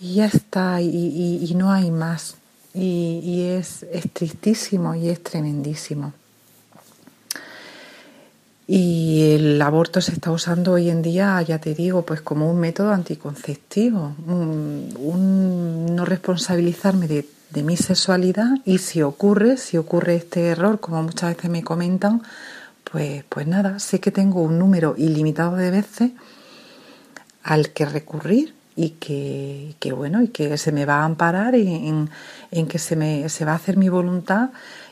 y 0.00 0.14
ya 0.14 0.26
está 0.26 0.80
y, 0.80 1.52
no 1.56 1.72
hay 1.72 1.90
más 1.90 2.36
y, 2.74 3.42
es, 3.58 3.82
es 3.90 4.08
tristísimo 4.12 4.94
y 4.94 5.08
es 5.08 5.20
tremendísimo. 5.20 6.12
Y 8.74 9.34
el 9.34 9.60
aborto 9.60 10.00
se 10.00 10.12
está 10.12 10.30
usando 10.30 10.72
hoy 10.72 10.88
en 10.88 11.02
día, 11.02 11.42
ya 11.42 11.58
te 11.58 11.74
digo, 11.74 12.06
pues 12.06 12.22
como 12.22 12.50
un 12.50 12.58
método 12.58 12.90
anticonceptivo, 12.92 14.14
un, 14.26 15.94
no 15.94 16.06
responsabilizarme 16.06 17.06
de, 17.06 17.26
mi 17.62 17.76
sexualidad 17.76 18.48
y 18.64 18.78
si 18.78 19.02
ocurre, 19.02 19.58
si 19.58 19.76
ocurre 19.76 20.14
este 20.14 20.46
error, 20.46 20.80
como 20.80 21.02
muchas 21.02 21.36
veces 21.36 21.50
me 21.50 21.62
comentan, 21.62 22.22
pues, 22.90 23.24
pues 23.28 23.46
nada, 23.46 23.78
sé 23.78 24.00
que 24.00 24.10
tengo 24.10 24.40
un 24.40 24.58
número 24.58 24.94
ilimitado 24.96 25.56
de 25.56 25.70
veces 25.70 26.12
al 27.42 27.74
que 27.74 27.84
recurrir 27.84 28.54
y 28.74 28.92
que, 28.92 29.92
bueno, 29.94 30.22
y 30.22 30.28
que 30.28 30.56
se 30.56 30.72
me 30.72 30.86
va 30.86 31.02
a 31.02 31.04
amparar 31.04 31.56
en, 31.56 32.08
en 32.50 32.66
que 32.66 32.78
se 32.78 32.96
me 32.96 33.28
se 33.28 33.44
va 33.44 33.52
a 33.52 33.56
hacer 33.56 33.76
mi 33.76 33.90
voluntad 33.90 34.48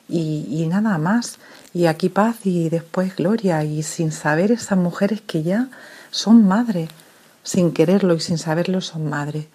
y 0.06 0.66
nada 0.68 0.98
más 0.98 1.38
y 1.72 1.86
aquí 1.86 2.08
paz 2.08 2.36
y 2.44 2.68
después 2.68 3.16
gloria 3.16 3.62
y 3.64 3.82
sin 3.82 4.12
saber 4.12 4.50
esas 4.52 4.78
mujeres 4.78 5.20
que 5.20 5.42
ya 5.42 5.68
son 6.10 6.46
madres, 6.46 6.88
sin 7.42 7.72
quererlo 7.72 8.14
y 8.14 8.20
sin 8.20 8.38
saberlo 8.38 8.80
son 8.80 9.08
madres. 9.08 9.46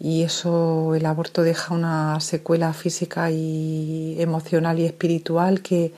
Y 0.00 0.22
eso, 0.22 0.94
el 0.94 1.06
aborto 1.06 1.42
deja 1.42 1.74
una 1.74 2.18
secuela 2.20 2.72
física 2.72 3.30
y 3.30 4.16
emocional 4.18 4.78
y 4.78 4.86
espiritual 4.86 5.60
que, 5.60 5.92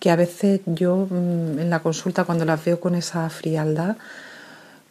que 0.00 0.10
a 0.10 0.16
veces 0.16 0.60
yo 0.66 1.06
mm, 1.08 1.58
en 1.58 1.70
la 1.70 1.80
consulta 1.80 2.24
cuando 2.24 2.44
las 2.44 2.64
veo 2.64 2.80
con 2.80 2.94
esa 2.94 3.28
frialdad, 3.30 3.96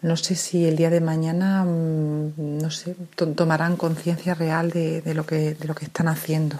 no 0.01 0.15
sé 0.15 0.35
si 0.35 0.65
el 0.65 0.75
día 0.75 0.89
de 0.89 1.01
mañana, 1.01 1.63
mm, 1.65 2.59
no 2.61 2.71
sé, 2.71 2.95
tomarán 3.35 3.75
conciencia 3.75 4.33
real 4.35 4.71
de, 4.71 5.01
de, 5.01 5.13
lo 5.13 5.25
que, 5.25 5.55
de 5.55 5.67
lo 5.67 5.75
que 5.75 5.85
están 5.85 6.07
haciendo. 6.07 6.57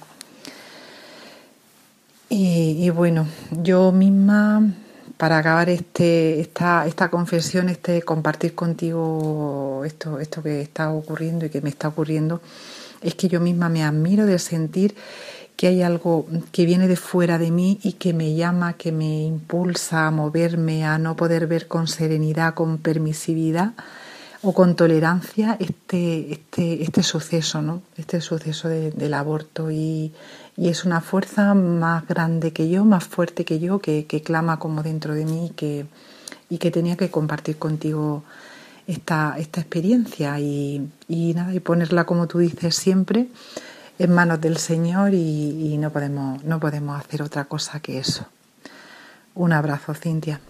Y, 2.29 2.89
bueno, 2.89 3.25
yo 3.51 3.91
misma, 3.91 4.61
para 5.15 5.37
acabar 5.37 5.69
este, 5.69 6.41
esta, 6.41 6.85
esta 6.85 7.09
confesión, 7.09 7.69
este 7.69 8.01
compartir 8.01 8.53
contigo 8.53 9.83
esto, 9.85 10.19
esto 10.19 10.43
que 10.43 10.61
está 10.61 10.91
ocurriendo 10.91 11.45
y 11.45 11.49
que 11.49 11.61
me 11.61 11.69
está 11.69 11.87
ocurriendo, 11.87 12.41
es 13.01 13.15
que 13.15 13.29
yo 13.29 13.39
misma 13.39 13.69
me 13.69 13.83
admiro 13.83 14.25
de 14.25 14.39
sentir 14.39 14.95
que 15.55 15.67
hay 15.67 15.81
algo 15.81 16.27
que 16.51 16.65
viene 16.65 16.87
de 16.87 16.97
fuera 16.97 17.37
de 17.37 17.49
mí 17.49 17.79
y 17.81 17.93
que 17.93 18.13
me 18.13 18.35
llama, 18.35 18.73
que 18.73 18.91
me 18.91 19.23
impulsa 19.23 20.07
a 20.07 20.11
moverme, 20.11 20.85
a 20.85 20.99
no 20.99 21.15
poder 21.15 21.47
ver 21.47 21.67
con 21.67 21.87
serenidad, 21.87 22.53
con 22.53 22.77
permisividad 22.77 23.73
o 24.43 24.53
con 24.53 24.75
tolerancia 24.75 25.57
este, 25.59 26.31
este, 26.31 26.83
este 26.83 27.01
suceso, 27.01 27.63
¿no? 27.63 27.81
Este 27.97 28.21
suceso 28.21 28.69
del 28.69 29.13
aborto 29.15 29.71
y, 29.71 30.13
y 30.57 30.69
es 30.69 30.85
una 30.85 31.01
fuerza 31.01 31.53
más 31.53 32.07
grande 32.07 32.51
que 32.51 32.67
yo, 32.67 32.83
más 32.83 33.05
fuerte 33.05 33.45
que 33.45 33.59
yo, 33.59 33.79
que, 33.79 34.05
clama 34.25 34.57
como 34.57 34.81
dentro 34.81 35.13
de 35.13 35.23
mí 35.23 35.47
y 35.47 35.49
que, 35.51 35.85
y 36.49 36.57
que 36.57 36.71
tenía 36.71 36.97
que 36.97 37.11
compartir 37.11 37.57
contigo 37.57 38.23
esta, 38.87 39.35
esta 39.37 39.61
experiencia 39.61 40.39
y, 40.39 40.89
nada, 41.07 41.53
y 41.53 41.59
ponerla 41.59 42.05
como 42.05 42.27
tú 42.27 42.39
dices 42.39 42.75
siempre 42.75 43.27
en 43.99 44.11
manos 44.11 44.41
del 44.41 44.57
Señor 44.57 45.13
y, 45.13 45.73
y 45.73 45.77
no, 45.77 45.91
podemos, 45.91 46.43
no 46.43 46.59
podemos 46.59 46.99
hacer 46.99 47.21
otra 47.21 47.45
cosa 47.45 47.79
que 47.79 47.99
eso. 47.99 48.25
Un 49.35 49.53
abrazo, 49.53 49.93
Cintia. 49.93 50.41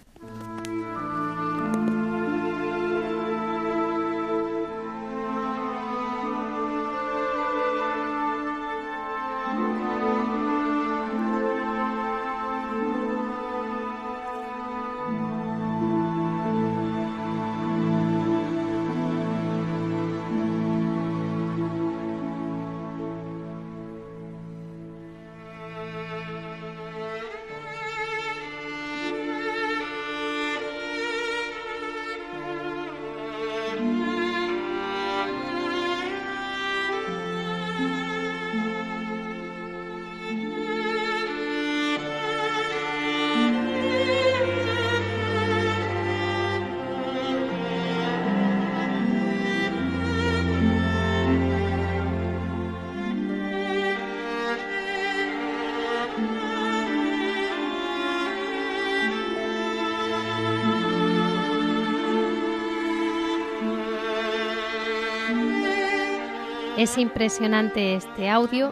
Es 66.78 67.00
impresionante 67.00 67.96
este 67.96 68.30
audio. 68.30 68.72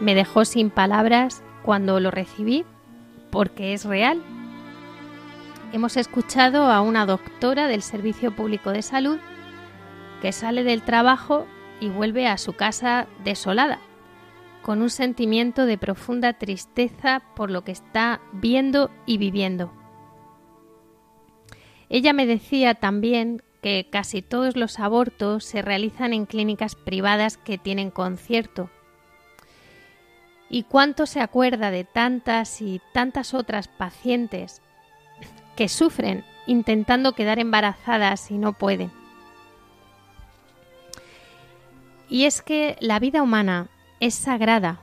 Me 0.00 0.14
dejó 0.14 0.46
sin 0.46 0.70
palabras 0.70 1.42
cuando 1.62 2.00
lo 2.00 2.10
recibí 2.10 2.64
porque 3.30 3.74
es 3.74 3.84
real. 3.84 4.22
Hemos 5.74 5.98
escuchado 5.98 6.72
a 6.72 6.80
una 6.80 7.04
doctora 7.04 7.68
del 7.68 7.82
Servicio 7.82 8.34
Público 8.34 8.70
de 8.70 8.80
Salud 8.80 9.18
que 10.22 10.32
sale 10.32 10.64
del 10.64 10.80
trabajo 10.80 11.46
y 11.80 11.90
vuelve 11.90 12.28
a 12.28 12.38
su 12.38 12.54
casa 12.54 13.06
desolada, 13.24 13.78
con 14.62 14.80
un 14.80 14.88
sentimiento 14.88 15.66
de 15.66 15.76
profunda 15.76 16.32
tristeza 16.32 17.22
por 17.36 17.50
lo 17.50 17.62
que 17.62 17.72
está 17.72 18.22
viendo 18.32 18.90
y 19.04 19.18
viviendo. 19.18 19.70
Ella 21.90 22.14
me 22.14 22.24
decía 22.24 22.74
también 22.74 23.42
que 23.66 23.88
casi 23.90 24.22
todos 24.22 24.56
los 24.56 24.78
abortos 24.78 25.42
se 25.42 25.60
realizan 25.60 26.12
en 26.12 26.26
clínicas 26.26 26.76
privadas 26.76 27.36
que 27.36 27.58
tienen 27.58 27.90
concierto. 27.90 28.70
¿Y 30.48 30.62
cuánto 30.62 31.04
se 31.04 31.20
acuerda 31.20 31.72
de 31.72 31.82
tantas 31.82 32.62
y 32.62 32.80
tantas 32.94 33.34
otras 33.34 33.66
pacientes 33.66 34.62
que 35.56 35.68
sufren 35.68 36.24
intentando 36.46 37.14
quedar 37.14 37.40
embarazadas 37.40 38.30
y 38.30 38.38
no 38.38 38.52
pueden? 38.52 38.92
Y 42.08 42.26
es 42.26 42.42
que 42.42 42.76
la 42.78 43.00
vida 43.00 43.20
humana 43.20 43.66
es 43.98 44.14
sagrada 44.14 44.78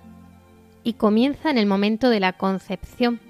y 0.84 0.95
comienza 0.95 1.49
en 1.49 1.57
el 1.57 1.67
momento 1.67 2.09
de 2.09 2.19
la 2.19 2.34
concepción. 2.34 3.21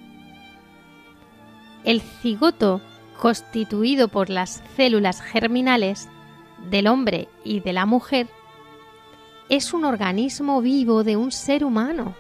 El 1.84 2.01
cigoto, 2.01 2.82
constituido 3.20 4.07
por 4.07 4.30
las 4.30 4.64
células 4.76 5.22
germinales 5.22 6.09
del 6.70 6.88
hombre 6.88 7.30
y 7.43 7.59
de 7.59 7.74
la 7.74 7.86
mujer, 7.86 8.28
es 9.49 9.74
un 9.74 9.86
organismo 9.86 10.61
vivo 10.61 11.03
de 11.03 11.18
un 11.18 11.32
ser 11.32 11.64
humano. 11.64 12.16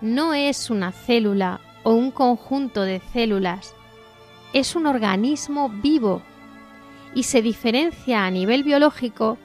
No 0.00 0.34
es 0.34 0.70
una 0.70 0.92
célula 0.92 1.60
o 1.82 1.92
un 1.92 2.10
conjunto 2.10 2.82
de 2.82 3.00
células, 3.12 3.74
es 4.52 4.76
un 4.76 4.86
organismo 4.86 5.68
vivo 5.68 6.22
y 7.14 7.24
se 7.24 7.42
diferencia 7.42 8.24
a 8.24 8.30
nivel 8.30 8.62
biológico 8.62 9.38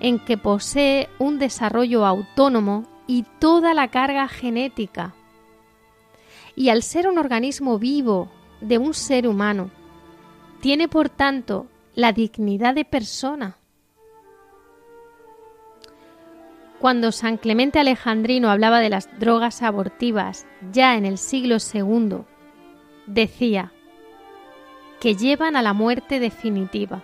en 0.00 0.18
que 0.18 0.36
posee 0.36 1.08
un 1.18 1.38
desarrollo 1.38 2.04
autónomo 2.04 2.84
y 3.06 3.24
toda 3.38 3.74
la 3.74 3.88
carga 3.88 4.28
genética. 4.28 5.14
Y 6.54 6.68
al 6.70 6.82
ser 6.82 7.08
un 7.08 7.18
organismo 7.18 7.78
vivo 7.78 8.28
de 8.60 8.78
un 8.78 8.94
ser 8.94 9.26
humano, 9.26 9.70
tiene 10.60 10.88
por 10.88 11.08
tanto 11.08 11.66
la 11.94 12.12
dignidad 12.12 12.74
de 12.74 12.84
persona. 12.84 13.56
Cuando 16.80 17.10
San 17.12 17.38
Clemente 17.38 17.78
Alejandrino 17.78 18.50
hablaba 18.50 18.80
de 18.80 18.90
las 18.90 19.08
drogas 19.18 19.62
abortivas 19.62 20.46
ya 20.72 20.96
en 20.96 21.06
el 21.06 21.18
siglo 21.18 21.56
II, 21.72 22.18
decía 23.06 23.72
que 25.00 25.14
llevan 25.14 25.56
a 25.56 25.62
la 25.62 25.72
muerte 25.72 26.20
definitiva 26.20 27.02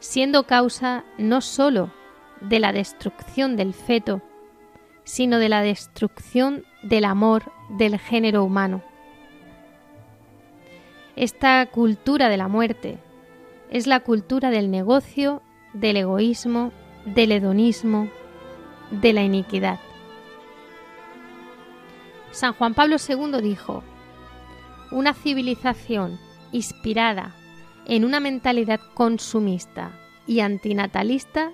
siendo 0.00 0.44
causa 0.44 1.04
no 1.18 1.40
sólo 1.40 1.92
de 2.40 2.58
la 2.58 2.72
destrucción 2.72 3.56
del 3.56 3.74
feto, 3.74 4.22
sino 5.04 5.38
de 5.38 5.48
la 5.48 5.62
destrucción 5.62 6.64
del 6.82 7.04
amor 7.04 7.52
del 7.68 7.98
género 7.98 8.42
humano. 8.42 8.82
Esta 11.20 11.66
cultura 11.66 12.30
de 12.30 12.38
la 12.38 12.48
muerte 12.48 12.98
es 13.68 13.86
la 13.86 14.00
cultura 14.00 14.48
del 14.48 14.70
negocio, 14.70 15.42
del 15.74 15.98
egoísmo, 15.98 16.72
del 17.04 17.32
hedonismo, 17.32 18.08
de 18.90 19.12
la 19.12 19.22
iniquidad. 19.22 19.78
San 22.30 22.54
Juan 22.54 22.72
Pablo 22.72 22.96
II 23.06 23.42
dijo, 23.42 23.84
una 24.92 25.12
civilización 25.12 26.18
inspirada 26.52 27.34
en 27.84 28.06
una 28.06 28.18
mentalidad 28.18 28.80
consumista 28.94 29.92
y 30.26 30.40
antinatalista 30.40 31.50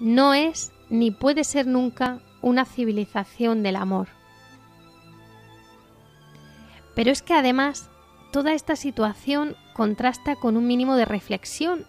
no 0.00 0.34
es 0.34 0.72
ni 0.90 1.12
puede 1.12 1.44
ser 1.44 1.68
nunca 1.68 2.22
una 2.42 2.64
civilización 2.64 3.62
del 3.62 3.76
amor. 3.76 4.08
Pero 6.96 7.12
es 7.12 7.22
que 7.22 7.34
además 7.34 7.88
toda 8.34 8.52
esta 8.52 8.74
situación 8.74 9.54
contrasta 9.74 10.34
con 10.34 10.56
un 10.56 10.66
mínimo 10.66 10.96
de 10.96 11.04
reflexión, 11.04 11.86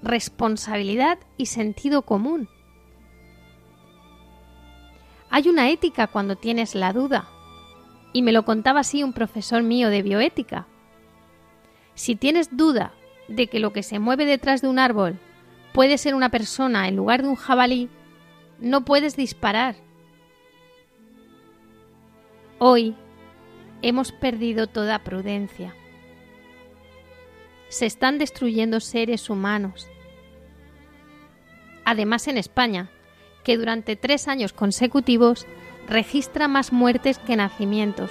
responsabilidad 0.00 1.18
y 1.36 1.46
sentido 1.46 2.02
común. 2.02 2.48
Hay 5.28 5.48
una 5.48 5.70
ética 5.70 6.06
cuando 6.06 6.36
tienes 6.36 6.76
la 6.76 6.92
duda, 6.92 7.28
y 8.12 8.22
me 8.22 8.30
lo 8.30 8.44
contaba 8.44 8.78
así 8.78 9.02
un 9.02 9.12
profesor 9.12 9.64
mío 9.64 9.90
de 9.90 10.02
bioética. 10.02 10.68
Si 11.94 12.14
tienes 12.14 12.56
duda 12.56 12.92
de 13.26 13.48
que 13.48 13.58
lo 13.58 13.72
que 13.72 13.82
se 13.82 13.98
mueve 13.98 14.24
detrás 14.24 14.62
de 14.62 14.68
un 14.68 14.78
árbol 14.78 15.18
puede 15.72 15.98
ser 15.98 16.14
una 16.14 16.28
persona 16.28 16.86
en 16.86 16.94
lugar 16.94 17.22
de 17.22 17.28
un 17.30 17.34
jabalí, 17.34 17.88
no 18.60 18.84
puedes 18.84 19.16
disparar. 19.16 19.74
Hoy 22.60 22.94
hemos 23.82 24.12
perdido 24.12 24.68
toda 24.68 25.00
prudencia. 25.00 25.74
Se 27.68 27.86
están 27.86 28.18
destruyendo 28.18 28.80
seres 28.80 29.30
humanos. 29.30 29.88
Además 31.84 32.28
en 32.28 32.38
España, 32.38 32.90
que 33.44 33.56
durante 33.56 33.96
tres 33.96 34.28
años 34.28 34.52
consecutivos 34.52 35.46
registra 35.88 36.48
más 36.48 36.72
muertes 36.72 37.18
que 37.18 37.36
nacimientos. 37.36 38.10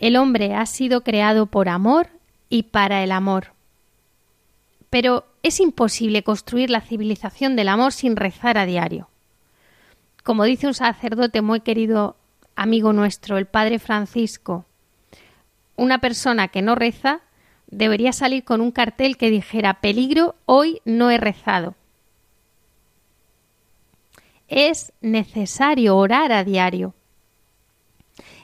El 0.00 0.16
hombre 0.16 0.54
ha 0.54 0.66
sido 0.66 1.02
creado 1.02 1.46
por 1.46 1.68
amor 1.68 2.08
y 2.48 2.64
para 2.64 3.04
el 3.04 3.12
amor. 3.12 3.52
pero 4.90 5.24
es 5.44 5.60
imposible 5.60 6.24
construir 6.24 6.68
la 6.68 6.80
civilización 6.80 7.54
del 7.54 7.68
amor 7.68 7.92
sin 7.92 8.16
rezar 8.16 8.58
a 8.58 8.66
diario. 8.66 9.08
Como 10.24 10.42
dice 10.44 10.66
un 10.66 10.74
sacerdote 10.74 11.42
muy 11.42 11.60
querido 11.60 12.16
amigo 12.56 12.92
nuestro, 12.92 13.38
el 13.38 13.46
Padre 13.46 13.78
Francisco, 13.78 14.66
una 15.76 15.98
persona 15.98 16.48
que 16.48 16.60
no 16.60 16.74
reza 16.74 17.20
debería 17.68 18.12
salir 18.12 18.42
con 18.42 18.60
un 18.60 18.72
cartel 18.72 19.16
que 19.16 19.30
dijera 19.30 19.80
peligro, 19.80 20.34
hoy 20.44 20.82
no 20.84 21.10
he 21.10 21.18
rezado. 21.18 21.76
Es 24.48 24.92
necesario 25.00 25.96
orar 25.96 26.32
a 26.32 26.42
diario 26.42 26.94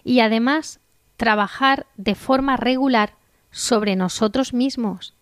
y 0.05 0.21
además 0.21 0.79
trabajar 1.17 1.87
de 1.97 2.15
forma 2.15 2.57
regular 2.57 3.15
sobre 3.51 3.97
nosotros 3.97 4.53
mismos 4.53 5.15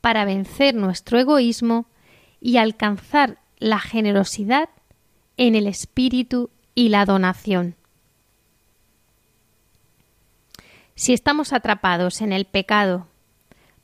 para 0.00 0.24
vencer 0.24 0.74
nuestro 0.74 1.18
egoísmo 1.18 1.86
y 2.40 2.58
alcanzar 2.58 3.38
la 3.58 3.78
generosidad 3.78 4.68
en 5.36 5.54
el 5.54 5.66
espíritu 5.66 6.50
y 6.74 6.90
la 6.90 7.04
donación. 7.04 7.74
Si 10.94 11.12
estamos 11.12 11.52
atrapados 11.52 12.22
en 12.22 12.32
el 12.32 12.46
pecado, 12.46 13.06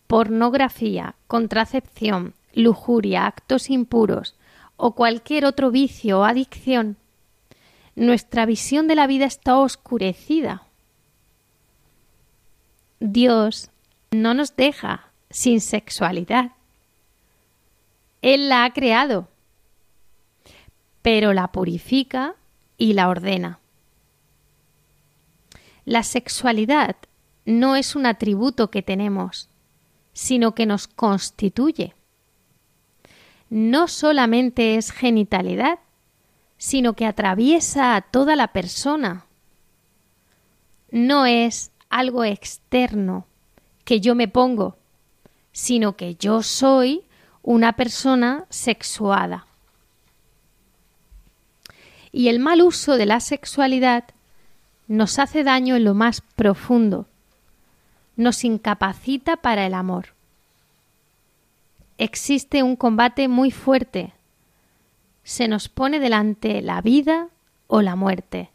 pornografía, 0.06 1.14
contracepción, 1.26 2.34
lujuria, 2.54 3.26
actos 3.26 3.68
impuros 3.68 4.36
o 4.76 4.94
cualquier 4.94 5.44
otro 5.44 5.70
vicio 5.70 6.20
o 6.20 6.24
adicción, 6.24 6.96
nuestra 7.94 8.46
visión 8.46 8.88
de 8.88 8.94
la 8.94 9.06
vida 9.06 9.26
está 9.26 9.58
oscurecida. 9.58 10.62
Dios 13.04 13.72
no 14.12 14.32
nos 14.32 14.54
deja 14.54 15.10
sin 15.28 15.60
sexualidad. 15.60 16.52
Él 18.20 18.48
la 18.48 18.62
ha 18.62 18.72
creado, 18.72 19.28
pero 21.02 21.32
la 21.32 21.50
purifica 21.50 22.36
y 22.78 22.92
la 22.92 23.08
ordena. 23.08 23.58
La 25.84 26.04
sexualidad 26.04 26.94
no 27.44 27.74
es 27.74 27.96
un 27.96 28.06
atributo 28.06 28.70
que 28.70 28.82
tenemos, 28.82 29.48
sino 30.12 30.54
que 30.54 30.64
nos 30.64 30.86
constituye. 30.86 31.96
No 33.50 33.88
solamente 33.88 34.76
es 34.76 34.92
genitalidad, 34.92 35.80
sino 36.56 36.92
que 36.92 37.06
atraviesa 37.06 37.96
a 37.96 38.02
toda 38.02 38.36
la 38.36 38.52
persona. 38.52 39.26
No 40.92 41.26
es 41.26 41.71
algo 41.92 42.24
externo 42.24 43.26
que 43.84 44.00
yo 44.00 44.14
me 44.14 44.26
pongo, 44.26 44.76
sino 45.52 45.94
que 45.94 46.14
yo 46.14 46.42
soy 46.42 47.04
una 47.42 47.74
persona 47.74 48.46
sexuada. 48.48 49.46
Y 52.10 52.28
el 52.28 52.40
mal 52.40 52.62
uso 52.62 52.96
de 52.96 53.06
la 53.06 53.20
sexualidad 53.20 54.04
nos 54.88 55.18
hace 55.18 55.44
daño 55.44 55.76
en 55.76 55.84
lo 55.84 55.94
más 55.94 56.22
profundo, 56.22 57.06
nos 58.16 58.42
incapacita 58.44 59.36
para 59.36 59.66
el 59.66 59.74
amor. 59.74 60.14
Existe 61.98 62.62
un 62.62 62.76
combate 62.76 63.28
muy 63.28 63.50
fuerte. 63.50 64.12
Se 65.24 65.46
nos 65.46 65.68
pone 65.68 66.00
delante 66.00 66.62
la 66.62 66.80
vida 66.80 67.28
o 67.66 67.82
la 67.82 67.96
muerte. 67.96 68.51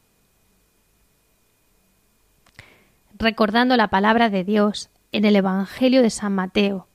Recordando 3.20 3.78
la 3.78 3.88
palabra 3.88 4.30
de 4.30 4.44
Dios 4.44 4.90
en 5.12 5.26
el 5.26 5.36
Evangelio 5.36 6.04
de 6.04 6.12
San 6.12 6.36
Mateo. 6.36 6.88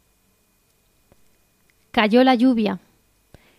Cayó 1.91 2.23
la 2.23 2.37
lluvia, 2.37 2.79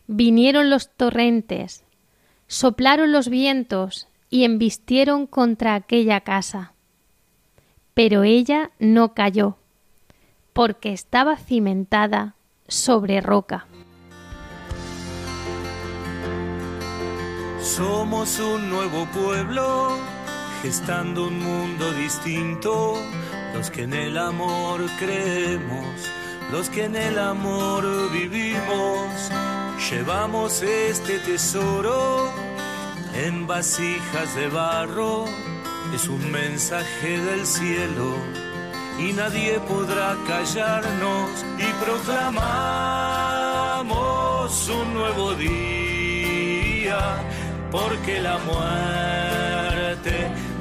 vinieron 0.07 0.69
los 0.69 0.89
torrentes, 0.95 1.83
soplaron 2.47 3.11
los 3.11 3.27
vientos 3.27 4.07
y 4.29 4.45
embistieron 4.45 5.27
contra 5.27 5.75
aquella 5.75 6.21
casa. 6.21 6.73
Pero 7.93 8.23
ella 8.23 8.71
no 8.79 9.13
cayó, 9.13 9.57
porque 10.53 10.93
estaba 10.93 11.35
cimentada 11.35 12.35
sobre 12.67 13.19
roca. 13.19 13.67
Somos 17.59 18.39
un 18.39 18.69
nuevo 18.69 19.05
pueblo, 19.13 19.97
gestando 20.63 21.27
un 21.27 21.39
mundo 21.39 21.91
distinto, 21.91 22.95
los 23.53 23.69
que 23.69 23.83
en 23.83 23.93
el 23.93 24.17
amor 24.17 24.79
creemos, 24.97 26.09
los 26.53 26.69
que 26.69 26.85
en 26.85 26.95
el 26.95 27.19
amor 27.19 27.83
vivimos, 28.13 29.29
llevamos 29.91 30.61
este 30.61 31.19
tesoro 31.19 32.31
en 33.13 33.45
vasijas 33.45 34.33
de 34.35 34.47
barro 34.47 35.25
es 35.93 36.07
un 36.07 36.31
mensaje 36.31 37.19
del 37.19 37.45
cielo 37.45 38.15
y 38.97 39.11
nadie 39.11 39.59
podrá 39.67 40.15
callarnos 40.25 41.45
y 41.59 41.65
proclamamos 41.83 42.29
un 44.69 44.93
nuevo 44.93 45.33
día 45.33 47.21
porque 47.69 48.21
la 48.21 48.37
muerte 48.37 49.62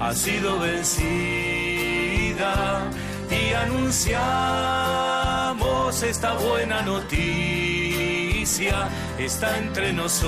ha 0.02 0.14
sido 0.14 0.58
vencida 0.58 1.04
y 3.30 3.54
anunciamos 3.54 4.12
esta 6.02 6.34
buena 6.34 6.82
noticia 6.82 8.88
está 9.16 9.56
entre 9.58 9.92
nosotros 9.92 10.24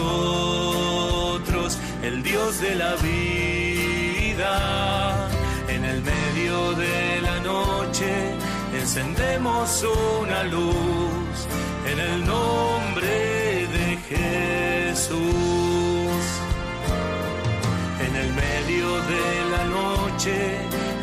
el 2.02 2.22
Dios 2.22 2.60
de 2.60 2.76
la 2.76 2.94
vida. 2.96 5.28
En 5.68 5.84
el 5.84 6.02
medio 6.02 6.74
de 6.74 7.20
la 7.20 7.40
noche 7.40 8.36
encendemos 8.80 9.84
una 10.22 10.44
luz 10.44 11.48
en 11.90 11.98
el 11.98 12.24
nombre 12.24 13.66
de 13.76 13.98
Jesús. 14.08 15.43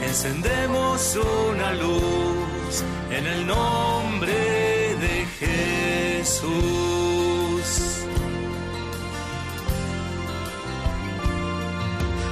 Encendemos 0.01 1.17
una 1.49 1.74
luz 1.74 2.84
en 3.11 3.28
el 3.28 3.45
nombre 3.45 4.34
de 4.34 5.26
Jesús. 6.24 6.51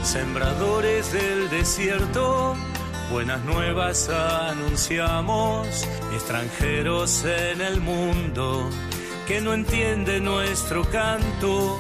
Sembradores 0.04 1.12
del 1.14 1.50
desierto, 1.50 2.56
buenas 3.12 3.44
nuevas 3.44 4.10
anunciamos, 4.10 5.88
extranjeros 6.14 7.24
en 7.26 7.62
el 7.62 7.80
mundo 7.82 8.70
que 9.28 9.42
no 9.42 9.54
entiende 9.54 10.20
nuestro 10.20 10.84
canto. 10.90 11.80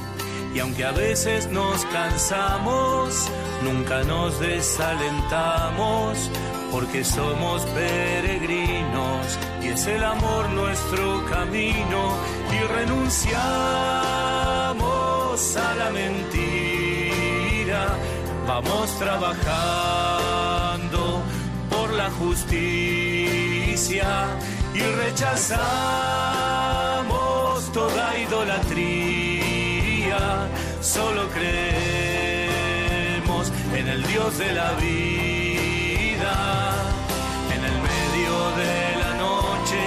Y 0.53 0.59
aunque 0.59 0.83
a 0.83 0.91
veces 0.91 1.47
nos 1.51 1.85
cansamos, 1.85 3.29
nunca 3.63 4.03
nos 4.03 4.39
desalentamos, 4.39 6.29
porque 6.71 7.03
somos 7.03 7.63
peregrinos 7.67 9.37
y 9.61 9.67
es 9.67 9.87
el 9.87 10.03
amor 10.03 10.49
nuestro 10.49 11.25
camino 11.29 12.15
y 12.51 12.59
renunciamos 12.73 13.35
a 15.57 15.75
la 15.75 15.89
mentira 15.91 16.69
vamos 18.49 18.89
trabajando 18.97 19.41
por 21.69 21.93
la 21.93 22.09
justicia 22.11 24.07
y 24.73 24.79
rechazamos 24.79 25.61
toda 27.71 28.17
idolatría. 28.17 29.28
Solo 30.93 31.29
creemos 31.29 31.51
en 33.75 33.87
el 33.87 34.01
Dios 34.07 34.39
de 34.39 34.51
la 34.53 34.71
vida. 34.71 36.35
En 37.55 37.63
el 37.63 37.77
medio 37.89 38.33
de 38.57 38.95
la 39.03 39.13
noche 39.13 39.81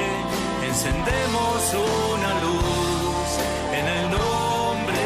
encendemos 0.68 1.74
una 1.74 2.34
luz 2.44 3.28
en 3.78 3.86
el 3.88 4.10
nombre 4.10 5.02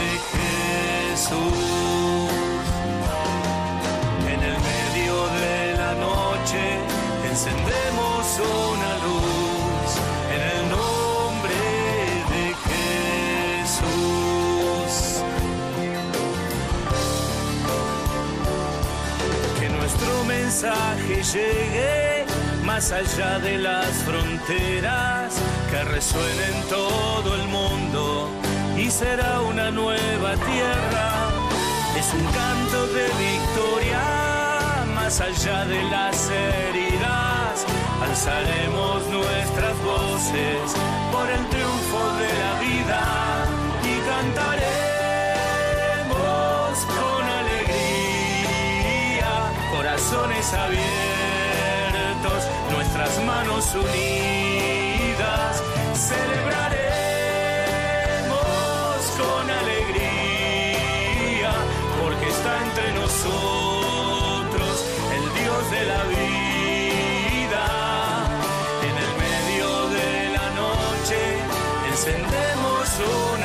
de 0.00 0.10
Jesús. 0.32 1.70
encendemos 7.30 8.24
una 8.38 8.92
luz 9.06 9.90
en 10.34 10.40
el 10.42 10.60
nombre 10.68 11.58
de 12.32 12.44
Jesús. 12.66 14.19
Mensaje 20.60 21.22
llegue 21.32 22.26
más 22.64 22.92
allá 22.92 23.38
de 23.38 23.56
las 23.56 23.88
fronteras, 24.04 25.34
que 25.70 25.84
resuene 25.84 26.44
en 26.54 26.68
todo 26.68 27.34
el 27.34 27.48
mundo 27.48 28.28
y 28.76 28.90
será 28.90 29.40
una 29.40 29.70
nueva 29.70 30.34
tierra. 30.34 31.30
Es 31.98 32.12
un 32.12 32.26
canto 32.26 32.86
de 32.88 33.04
victoria 33.28 34.02
más 34.94 35.18
allá 35.22 35.64
de 35.64 35.82
las 35.84 36.28
heridas. 36.28 37.64
Alzaremos 38.02 39.06
nuestras 39.06 39.76
voces 39.82 40.74
por 41.10 41.26
el 41.30 41.46
triunfo 41.48 42.12
de 42.20 42.28
la 42.42 42.60
vida 42.60 43.00
y 43.82 43.94
cantaremos 44.10 44.90
corazones 50.10 50.52
abiertos, 50.54 50.80
nuestras 52.72 53.24
manos 53.24 53.74
unidas, 53.74 55.62
celebraremos 55.94 56.80
con 59.18 59.50
alegría, 59.50 59.92
porque 62.02 62.28
está 62.28 62.62
entre 62.66 62.92
nosotros 62.94 64.84
el 65.14 65.32
Dios 65.42 65.70
de 65.70 65.84
la 65.84 66.04
vida. 66.04 67.64
En 68.82 68.96
el 69.04 69.12
medio 69.24 69.68
de 69.90 70.30
la 70.30 70.46
noche 70.50 71.18
encendemos 71.88 72.88
una 73.34 73.39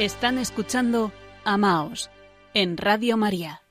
Están 0.00 0.38
escuchando 0.38 1.12
Amaos 1.44 2.10
en 2.52 2.76
Radio 2.76 3.16
María. 3.16 3.62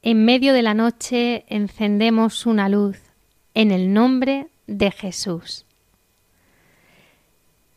En 0.00 0.24
medio 0.24 0.54
de 0.54 0.62
la 0.62 0.72
noche 0.72 1.44
encendemos 1.48 2.46
una 2.46 2.70
luz 2.70 2.98
en 3.52 3.70
el 3.70 3.92
nombre 3.92 4.46
de 4.66 4.90
Jesús. 4.90 5.66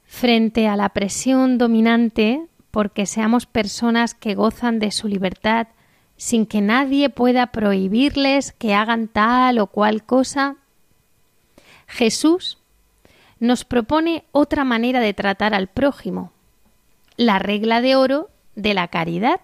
Frente 0.05 0.69
a 0.69 0.77
la 0.77 0.87
presión 0.87 1.57
dominante, 1.57 2.47
porque 2.71 3.05
seamos 3.05 3.45
personas 3.45 4.13
que 4.13 4.33
gozan 4.33 4.79
de 4.79 4.91
su 4.91 5.09
libertad 5.09 5.67
sin 6.15 6.45
que 6.45 6.61
nadie 6.61 7.09
pueda 7.09 7.47
prohibirles 7.47 8.53
que 8.53 8.73
hagan 8.73 9.09
tal 9.09 9.59
o 9.59 9.67
cual 9.67 10.05
cosa, 10.05 10.55
Jesús 11.87 12.57
nos 13.41 13.65
propone 13.65 14.23
otra 14.31 14.63
manera 14.63 15.01
de 15.01 15.13
tratar 15.13 15.53
al 15.53 15.67
prójimo, 15.67 16.31
la 17.21 17.37
regla 17.37 17.81
de 17.81 17.95
oro 17.95 18.31
de 18.55 18.73
la 18.73 18.87
caridad. 18.87 19.41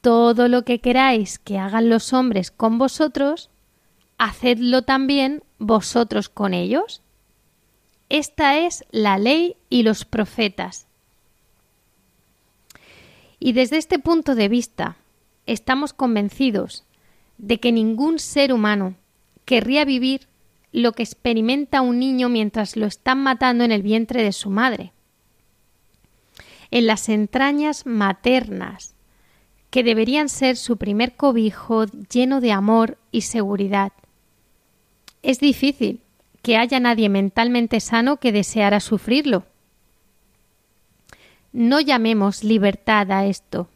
Todo 0.00 0.48
lo 0.48 0.64
que 0.64 0.80
queráis 0.80 1.38
que 1.38 1.58
hagan 1.58 1.90
los 1.90 2.14
hombres 2.14 2.50
con 2.50 2.78
vosotros, 2.78 3.50
hacedlo 4.16 4.80
también 4.80 5.42
vosotros 5.58 6.30
con 6.30 6.54
ellos. 6.54 7.02
Esta 8.08 8.60
es 8.60 8.86
la 8.92 9.18
ley 9.18 9.56
y 9.68 9.82
los 9.82 10.06
profetas. 10.06 10.86
Y 13.38 13.52
desde 13.52 13.76
este 13.76 13.98
punto 13.98 14.34
de 14.34 14.48
vista, 14.48 14.96
estamos 15.44 15.92
convencidos 15.92 16.84
de 17.36 17.60
que 17.60 17.72
ningún 17.72 18.18
ser 18.18 18.54
humano 18.54 18.94
querría 19.44 19.84
vivir 19.84 20.28
lo 20.72 20.92
que 20.92 21.02
experimenta 21.02 21.82
un 21.82 21.98
niño 21.98 22.30
mientras 22.30 22.74
lo 22.74 22.86
están 22.86 23.22
matando 23.22 23.64
en 23.64 23.72
el 23.72 23.82
vientre 23.82 24.22
de 24.22 24.32
su 24.32 24.48
madre 24.48 24.94
en 26.72 26.86
las 26.86 27.10
entrañas 27.10 27.84
maternas, 27.84 28.94
que 29.70 29.84
deberían 29.84 30.30
ser 30.30 30.56
su 30.56 30.78
primer 30.78 31.16
cobijo 31.16 31.84
lleno 31.84 32.40
de 32.40 32.50
amor 32.50 32.98
y 33.12 33.20
seguridad. 33.20 33.92
Es 35.22 35.38
difícil 35.38 36.00
que 36.40 36.56
haya 36.56 36.80
nadie 36.80 37.10
mentalmente 37.10 37.78
sano 37.78 38.16
que 38.16 38.32
deseara 38.32 38.80
sufrirlo. 38.80 39.44
No 41.52 41.78
llamemos 41.78 42.42
libertad 42.42 43.12
a 43.12 43.26
esto. 43.26 43.68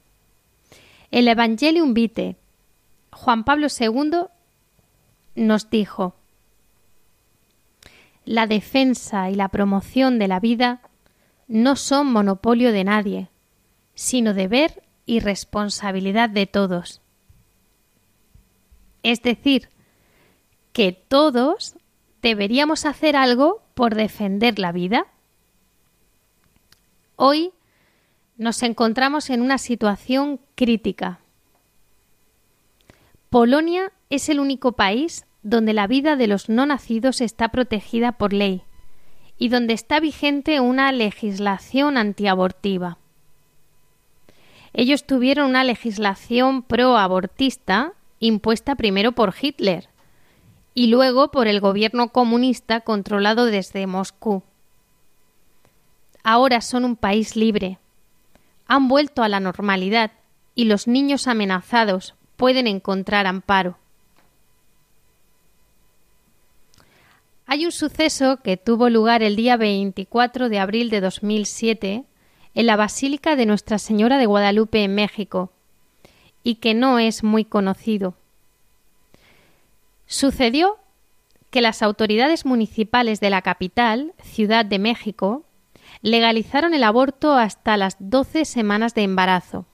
El 1.10 1.28
Evangelium 1.28 1.92
Vitae, 1.92 2.36
Juan 3.12 3.44
Pablo 3.44 3.68
II 3.78 4.24
nos 5.34 5.68
dijo: 5.68 6.14
La 8.24 8.46
defensa 8.46 9.28
y 9.30 9.34
la 9.34 9.48
promoción 9.48 10.18
de 10.18 10.28
la 10.28 10.40
vida 10.40 10.80
no 11.48 11.76
son 11.76 12.12
monopolio 12.12 12.72
de 12.72 12.84
nadie, 12.84 13.30
sino 13.94 14.34
deber 14.34 14.82
y 15.06 15.20
responsabilidad 15.20 16.28
de 16.28 16.46
todos. 16.46 17.00
Es 19.02 19.22
decir, 19.22 19.68
que 20.72 20.92
todos 20.92 21.76
deberíamos 22.20 22.84
hacer 22.84 23.16
algo 23.16 23.62
por 23.74 23.94
defender 23.94 24.58
la 24.58 24.72
vida. 24.72 25.06
Hoy 27.14 27.52
nos 28.36 28.62
encontramos 28.62 29.30
en 29.30 29.40
una 29.40 29.58
situación 29.58 30.40
crítica. 30.54 31.20
Polonia 33.30 33.92
es 34.10 34.28
el 34.28 34.40
único 34.40 34.72
país 34.72 35.24
donde 35.42 35.72
la 35.72 35.86
vida 35.86 36.16
de 36.16 36.26
los 36.26 36.48
no 36.48 36.66
nacidos 36.66 37.20
está 37.20 37.48
protegida 37.48 38.12
por 38.12 38.32
ley 38.32 38.65
y 39.38 39.48
donde 39.48 39.74
está 39.74 40.00
vigente 40.00 40.60
una 40.60 40.92
legislación 40.92 41.96
antiabortiva. 41.96 42.98
Ellos 44.72 45.04
tuvieron 45.06 45.50
una 45.50 45.64
legislación 45.64 46.62
pro-abortista 46.62 47.92
impuesta 48.18 48.74
primero 48.74 49.12
por 49.12 49.34
Hitler 49.40 49.88
y 50.74 50.88
luego 50.88 51.30
por 51.30 51.48
el 51.48 51.60
gobierno 51.60 52.08
comunista 52.08 52.80
controlado 52.80 53.46
desde 53.46 53.86
Moscú. 53.86 54.42
Ahora 56.22 56.60
son 56.60 56.84
un 56.84 56.96
país 56.96 57.36
libre. 57.36 57.78
Han 58.66 58.88
vuelto 58.88 59.22
a 59.22 59.28
la 59.28 59.40
normalidad 59.40 60.12
y 60.54 60.64
los 60.64 60.86
niños 60.86 61.28
amenazados 61.28 62.14
pueden 62.36 62.66
encontrar 62.66 63.26
amparo. 63.26 63.78
Hay 67.48 67.64
un 67.64 67.70
suceso 67.70 68.38
que 68.42 68.56
tuvo 68.56 68.90
lugar 68.90 69.22
el 69.22 69.36
día 69.36 69.56
24 69.56 70.48
de 70.48 70.58
abril 70.58 70.90
de 70.90 71.00
2007 71.00 72.04
en 72.54 72.66
la 72.66 72.74
Basílica 72.74 73.36
de 73.36 73.46
Nuestra 73.46 73.78
Señora 73.78 74.18
de 74.18 74.26
Guadalupe 74.26 74.82
en 74.82 74.96
México 74.96 75.52
y 76.42 76.56
que 76.56 76.74
no 76.74 76.98
es 76.98 77.22
muy 77.22 77.44
conocido. 77.44 78.14
Sucedió 80.06 80.78
que 81.50 81.60
las 81.60 81.82
autoridades 81.82 82.46
municipales 82.46 83.20
de 83.20 83.30
la 83.30 83.42
capital, 83.42 84.12
Ciudad 84.22 84.64
de 84.64 84.80
México, 84.80 85.44
legalizaron 86.02 86.74
el 86.74 86.82
aborto 86.82 87.34
hasta 87.34 87.76
las 87.76 87.96
12 88.00 88.44
semanas 88.44 88.92
de 88.94 89.04
embarazo. 89.04 89.66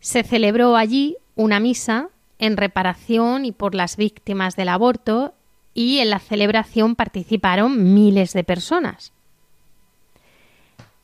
Se 0.00 0.24
celebró 0.24 0.76
allí 0.76 1.16
una 1.36 1.60
misa 1.60 2.08
en 2.40 2.56
reparación 2.56 3.44
y 3.44 3.52
por 3.52 3.76
las 3.76 3.96
víctimas 3.96 4.56
del 4.56 4.70
aborto 4.70 5.34
y 5.74 5.98
en 5.98 6.10
la 6.10 6.18
celebración 6.18 6.96
participaron 6.96 7.94
miles 7.94 8.32
de 8.32 8.44
personas. 8.44 9.12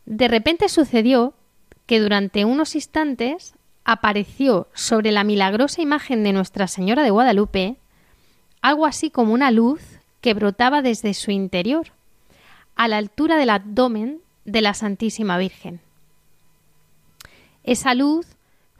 De 0.04 0.28
repente 0.28 0.68
sucedió 0.68 1.34
que 1.86 2.00
durante 2.00 2.44
unos 2.44 2.74
instantes 2.74 3.54
apareció 3.84 4.68
sobre 4.74 5.12
la 5.12 5.24
milagrosa 5.24 5.82
imagen 5.82 6.24
de 6.24 6.32
Nuestra 6.32 6.66
Señora 6.66 7.02
de 7.02 7.10
Guadalupe 7.10 7.76
algo 8.66 8.86
así 8.86 9.10
como 9.10 9.32
una 9.32 9.52
luz 9.52 9.80
que 10.20 10.34
brotaba 10.34 10.82
desde 10.82 11.14
su 11.14 11.30
interior, 11.30 11.92
a 12.74 12.88
la 12.88 12.96
altura 12.96 13.36
del 13.36 13.50
abdomen 13.50 14.20
de 14.44 14.60
la 14.60 14.74
Santísima 14.74 15.38
Virgen. 15.38 15.80
Esa 17.62 17.94
luz 17.94 18.26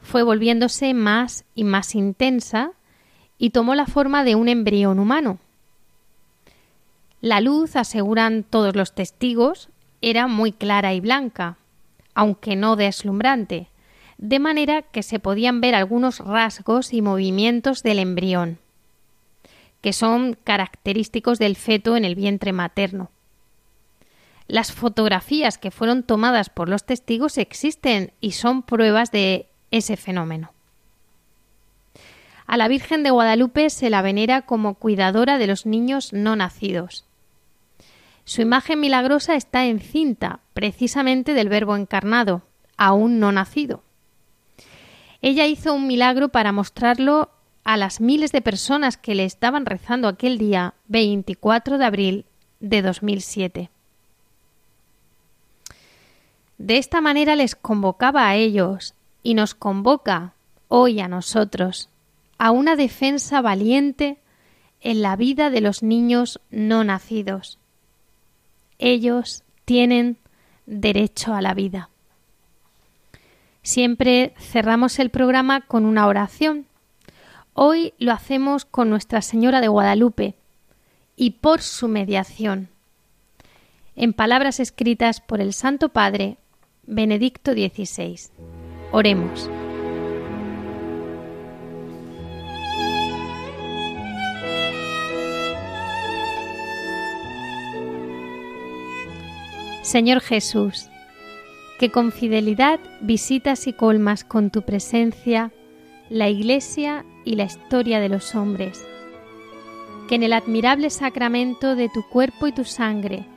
fue 0.01 0.23
volviéndose 0.23 0.93
más 0.93 1.45
y 1.55 1.63
más 1.63 1.95
intensa 1.95 2.71
y 3.37 3.51
tomó 3.51 3.75
la 3.75 3.85
forma 3.85 4.25
de 4.25 4.35
un 4.35 4.49
embrión 4.49 4.99
humano. 4.99 5.39
La 7.21 7.41
luz, 7.41 7.75
aseguran 7.75 8.43
todos 8.43 8.75
los 8.75 8.93
testigos, 8.93 9.69
era 10.01 10.27
muy 10.27 10.51
clara 10.51 10.93
y 10.93 10.99
blanca, 10.99 11.57
aunque 12.13 12.55
no 12.55 12.75
deslumbrante, 12.75 13.69
de 14.17 14.39
manera 14.39 14.83
que 14.83 15.01
se 15.03 15.19
podían 15.19 15.59
ver 15.59 15.73
algunos 15.73 16.19
rasgos 16.19 16.93
y 16.93 17.01
movimientos 17.01 17.81
del 17.81 17.99
embrión, 17.99 18.59
que 19.81 19.93
son 19.93 20.37
característicos 20.43 21.39
del 21.39 21.55
feto 21.55 21.97
en 21.97 22.05
el 22.05 22.15
vientre 22.15 22.53
materno. 22.53 23.09
Las 24.47 24.71
fotografías 24.71 25.57
que 25.57 25.71
fueron 25.71 26.03
tomadas 26.03 26.49
por 26.49 26.69
los 26.69 26.85
testigos 26.85 27.37
existen 27.37 28.13
y 28.21 28.31
son 28.31 28.61
pruebas 28.61 29.11
de 29.11 29.47
ese 29.71 29.97
fenómeno. 29.97 30.51
A 32.45 32.55
la 32.55 32.69
Virgen 32.69 33.03
de 33.03 33.09
Guadalupe 33.09 33.69
se 33.69 33.89
la 33.89 34.01
venera 34.01 34.43
como 34.43 34.75
cuidadora 34.75 35.37
de 35.37 35.47
los 35.47 35.65
niños 35.65 36.13
no 36.13 36.37
nacidos. 36.37 37.06
Su 38.27 38.41
imagen 38.41 38.81
milagrosa 38.81 39.35
está 39.35 39.67
encinta 39.67 40.41
precisamente 40.53 41.33
del 41.33 41.47
Verbo 41.47 41.77
encarnado, 41.77 42.41
aún 42.75 43.19
no 43.19 43.31
nacido. 43.31 43.83
Ella 45.21 45.47
hizo 45.47 45.73
un 45.73 45.87
milagro 45.87 46.27
para 46.27 46.51
mostrarlo 46.51 47.31
a 47.63 47.77
las 47.77 48.01
miles 48.01 48.33
de 48.33 48.41
personas 48.41 48.97
que 48.97 49.15
le 49.15 49.23
estaban 49.23 49.65
rezando 49.65 50.09
aquel 50.09 50.37
día 50.37 50.73
24 50.89 51.77
de 51.77 51.85
abril 51.85 52.25
de 52.59 52.81
2007. 52.81 53.69
De 56.57 56.77
esta 56.77 56.99
manera 56.99 57.37
les 57.37 57.55
convocaba 57.55 58.27
a 58.27 58.35
ellos 58.35 58.93
y 59.23 59.35
nos 59.35 59.55
convoca 59.55 60.33
hoy 60.67 60.99
a 60.99 61.07
nosotros 61.07 61.87
a 62.37 62.51
una 62.51 62.75
defensa 62.75 63.39
valiente 63.39 64.17
en 64.81 65.01
la 65.01 65.15
vida 65.15 65.49
de 65.49 65.61
los 65.61 65.81
niños 65.81 66.41
no 66.51 66.83
nacidos. 66.83 67.57
Ellos 68.79 69.43
tienen 69.65 70.17
derecho 70.65 71.33
a 71.33 71.41
la 71.41 71.53
vida. 71.53 71.89
Siempre 73.63 74.33
cerramos 74.39 74.99
el 74.99 75.09
programa 75.09 75.61
con 75.61 75.85
una 75.85 76.07
oración. 76.07 76.65
Hoy 77.53 77.93
lo 77.97 78.13
hacemos 78.13 78.65
con 78.65 78.89
Nuestra 78.89 79.21
Señora 79.21 79.61
de 79.61 79.67
Guadalupe 79.67 80.35
y 81.15 81.31
por 81.31 81.61
su 81.61 81.87
mediación. 81.87 82.69
En 83.95 84.13
palabras 84.13 84.59
escritas 84.59 85.19
por 85.19 85.41
el 85.41 85.53
Santo 85.53 85.89
Padre 85.89 86.37
Benedicto 86.85 87.51
XVI. 87.51 88.29
Oremos. 88.91 89.49
Señor 99.87 100.19
Jesús, 100.19 100.89
que 101.79 101.91
con 101.91 102.11
fidelidad 102.11 102.77
visitas 102.99 103.67
y 103.67 103.73
colmas 103.73 104.25
con 104.25 104.49
tu 104.49 104.63
presencia 104.63 105.53
la 106.09 106.27
Iglesia 106.27 107.05
y 107.23 107.35
la 107.35 107.45
historia 107.45 108.01
de 108.01 108.09
los 108.09 108.35
hombres, 108.35 108.85
que 110.09 110.15
en 110.15 110.23
el 110.23 110.33
admirable 110.33 110.89
sacramento 110.89 111.77
de 111.77 111.87
tu 111.87 112.03
cuerpo 112.09 112.47
y 112.47 112.51
tu 112.51 112.65
sangre 112.65 113.27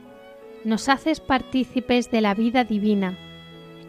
nos 0.65 0.89
haces 0.89 1.21
partícipes 1.21 2.11
de 2.11 2.19
la 2.19 2.33
vida 2.33 2.65
divina 2.65 3.17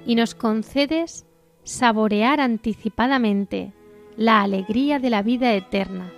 y 0.07 0.15
nos 0.15 0.37
concedes 0.37 1.27
saborear 1.65 2.41
anticipadamente 2.41 3.73
la 4.17 4.41
alegría 4.41 5.01
de 5.01 5.11
la 5.11 5.25
vida 5.25 5.53
eterna. 5.53 6.13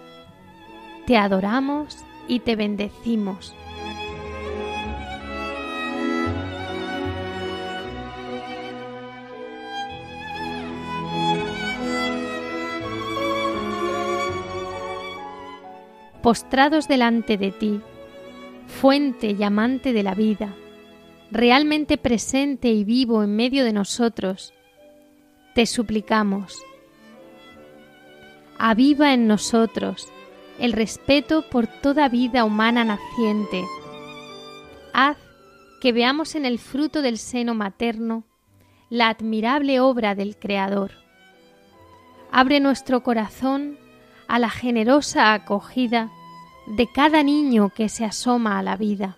Te 1.07 1.17
adoramos 1.17 2.05
y 2.29 2.41
te 2.41 2.55
bendecimos. 2.55 3.55
Postrados 16.25 16.89
delante 16.89 17.37
de 17.37 17.51
ti, 17.51 17.83
fuente 18.67 19.37
y 19.39 19.43
amante 19.43 19.93
de 19.93 20.03
la 20.03 20.15
vida, 20.15 20.55
realmente 21.31 21.99
presente 21.99 22.69
y 22.69 22.83
vivo 22.83 23.23
en 23.23 23.37
medio 23.37 23.63
de 23.63 23.75
nosotros, 23.75 24.55
te 25.55 25.67
suplicamos. 25.67 26.63
Aviva 28.59 29.13
en 29.13 29.27
nosotros 29.27 30.09
el 30.59 30.73
respeto 30.73 31.45
por 31.51 31.67
toda 31.67 32.09
vida 32.09 32.47
humana 32.47 32.85
naciente. 32.85 33.63
Haz 34.95 35.19
que 35.83 35.93
veamos 35.93 36.37
en 36.37 36.47
el 36.47 36.59
fruto 36.59 37.03
del 37.03 37.19
seno 37.19 37.55
materno 37.55 38.25
la 38.89 39.11
admirable 39.11 39.79
obra 39.79 40.15
del 40.15 40.39
Creador. 40.39 40.93
Abre 42.33 42.61
nuestro 42.61 43.03
corazón 43.03 43.77
a 44.35 44.41
la 44.41 44.51
generosa 44.51 45.33
acogida 45.33 46.11
de 46.67 46.91
cada 46.91 47.23
niño 47.23 47.69
que 47.69 47.89
se 47.89 48.05
asoma 48.05 48.59
a 48.59 48.65
la 48.65 48.77
vida 48.77 49.17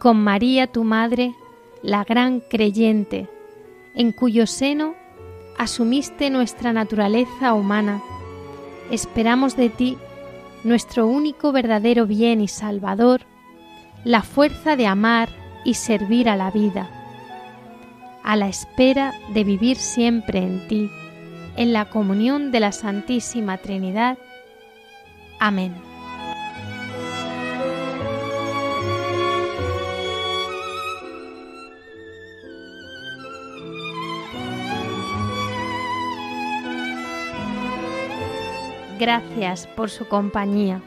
con 0.00 0.16
María 0.24 0.66
tu 0.66 0.82
Madre, 0.82 1.32
la 1.84 2.02
gran 2.02 2.40
creyente, 2.40 3.28
en 3.94 4.10
cuyo 4.10 4.48
seno 4.48 4.96
asumiste 5.56 6.30
nuestra 6.30 6.72
naturaleza 6.72 7.54
humana. 7.54 8.02
Esperamos 8.90 9.56
de 9.56 9.68
ti, 9.68 9.96
nuestro 10.64 11.06
único 11.06 11.52
verdadero 11.52 12.08
bien 12.08 12.40
y 12.40 12.48
salvador, 12.48 13.20
la 14.02 14.22
fuerza 14.22 14.74
de 14.74 14.88
amar 14.88 15.28
y 15.64 15.74
servir 15.74 16.28
a 16.28 16.34
la 16.34 16.50
vida, 16.50 16.90
a 18.24 18.34
la 18.34 18.48
espera 18.48 19.14
de 19.32 19.44
vivir 19.44 19.76
siempre 19.76 20.40
en 20.40 20.66
ti, 20.66 20.90
en 21.56 21.72
la 21.72 21.86
comunión 21.86 22.50
de 22.50 22.60
la 22.60 22.72
Santísima 22.72 23.58
Trinidad. 23.58 24.18
Amén. 25.38 25.92
gracias 39.02 39.66
por 39.66 39.90
su 39.90 40.06
compañía. 40.06 40.80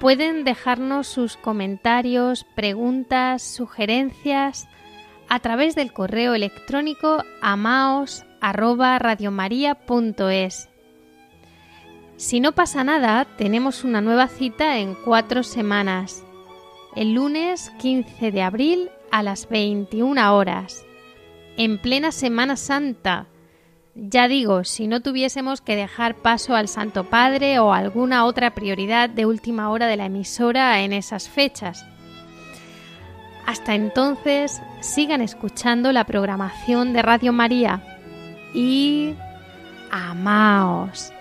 Pueden 0.00 0.44
dejarnos 0.44 1.06
sus 1.06 1.36
comentarios, 1.36 2.44
preguntas, 2.44 3.42
sugerencias 3.42 4.66
a 5.28 5.38
través 5.40 5.74
del 5.74 5.92
correo 5.92 6.34
electrónico 6.34 7.22
amaos@radiomaria.es. 8.42 10.68
Si 12.16 12.40
no 12.40 12.52
pasa 12.52 12.84
nada, 12.84 13.26
tenemos 13.38 13.84
una 13.84 14.02
nueva 14.02 14.28
cita 14.28 14.76
en 14.78 14.94
cuatro 14.94 15.42
semanas, 15.42 16.22
el 16.94 17.14
lunes 17.14 17.72
15 17.78 18.30
de 18.30 18.42
abril 18.42 18.90
a 19.10 19.22
las 19.22 19.48
21 19.48 20.36
horas, 20.36 20.84
en 21.56 21.78
plena 21.78 22.12
Semana 22.12 22.56
Santa 22.56 23.28
ya 23.94 24.26
digo, 24.26 24.64
si 24.64 24.86
no 24.86 25.00
tuviésemos 25.00 25.60
que 25.60 25.76
dejar 25.76 26.16
paso 26.16 26.54
al 26.54 26.68
Santo 26.68 27.04
Padre 27.04 27.58
o 27.58 27.74
alguna 27.74 28.24
otra 28.24 28.54
prioridad 28.54 29.10
de 29.10 29.26
última 29.26 29.68
hora 29.68 29.86
de 29.86 29.98
la 29.98 30.06
emisora 30.06 30.80
en 30.80 30.94
esas 30.94 31.28
fechas. 31.28 31.84
Hasta 33.44 33.74
entonces, 33.74 34.62
sigan 34.80 35.20
escuchando 35.20 35.92
la 35.92 36.04
programación 36.04 36.94
de 36.94 37.02
Radio 37.02 37.34
María 37.34 37.91
y 38.54 39.14
amaos. 39.90 41.12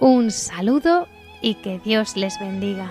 Un 0.00 0.30
saludo 0.30 1.08
y 1.40 1.54
que 1.56 1.78
Dios 1.78 2.16
les 2.16 2.38
bendiga. 2.38 2.90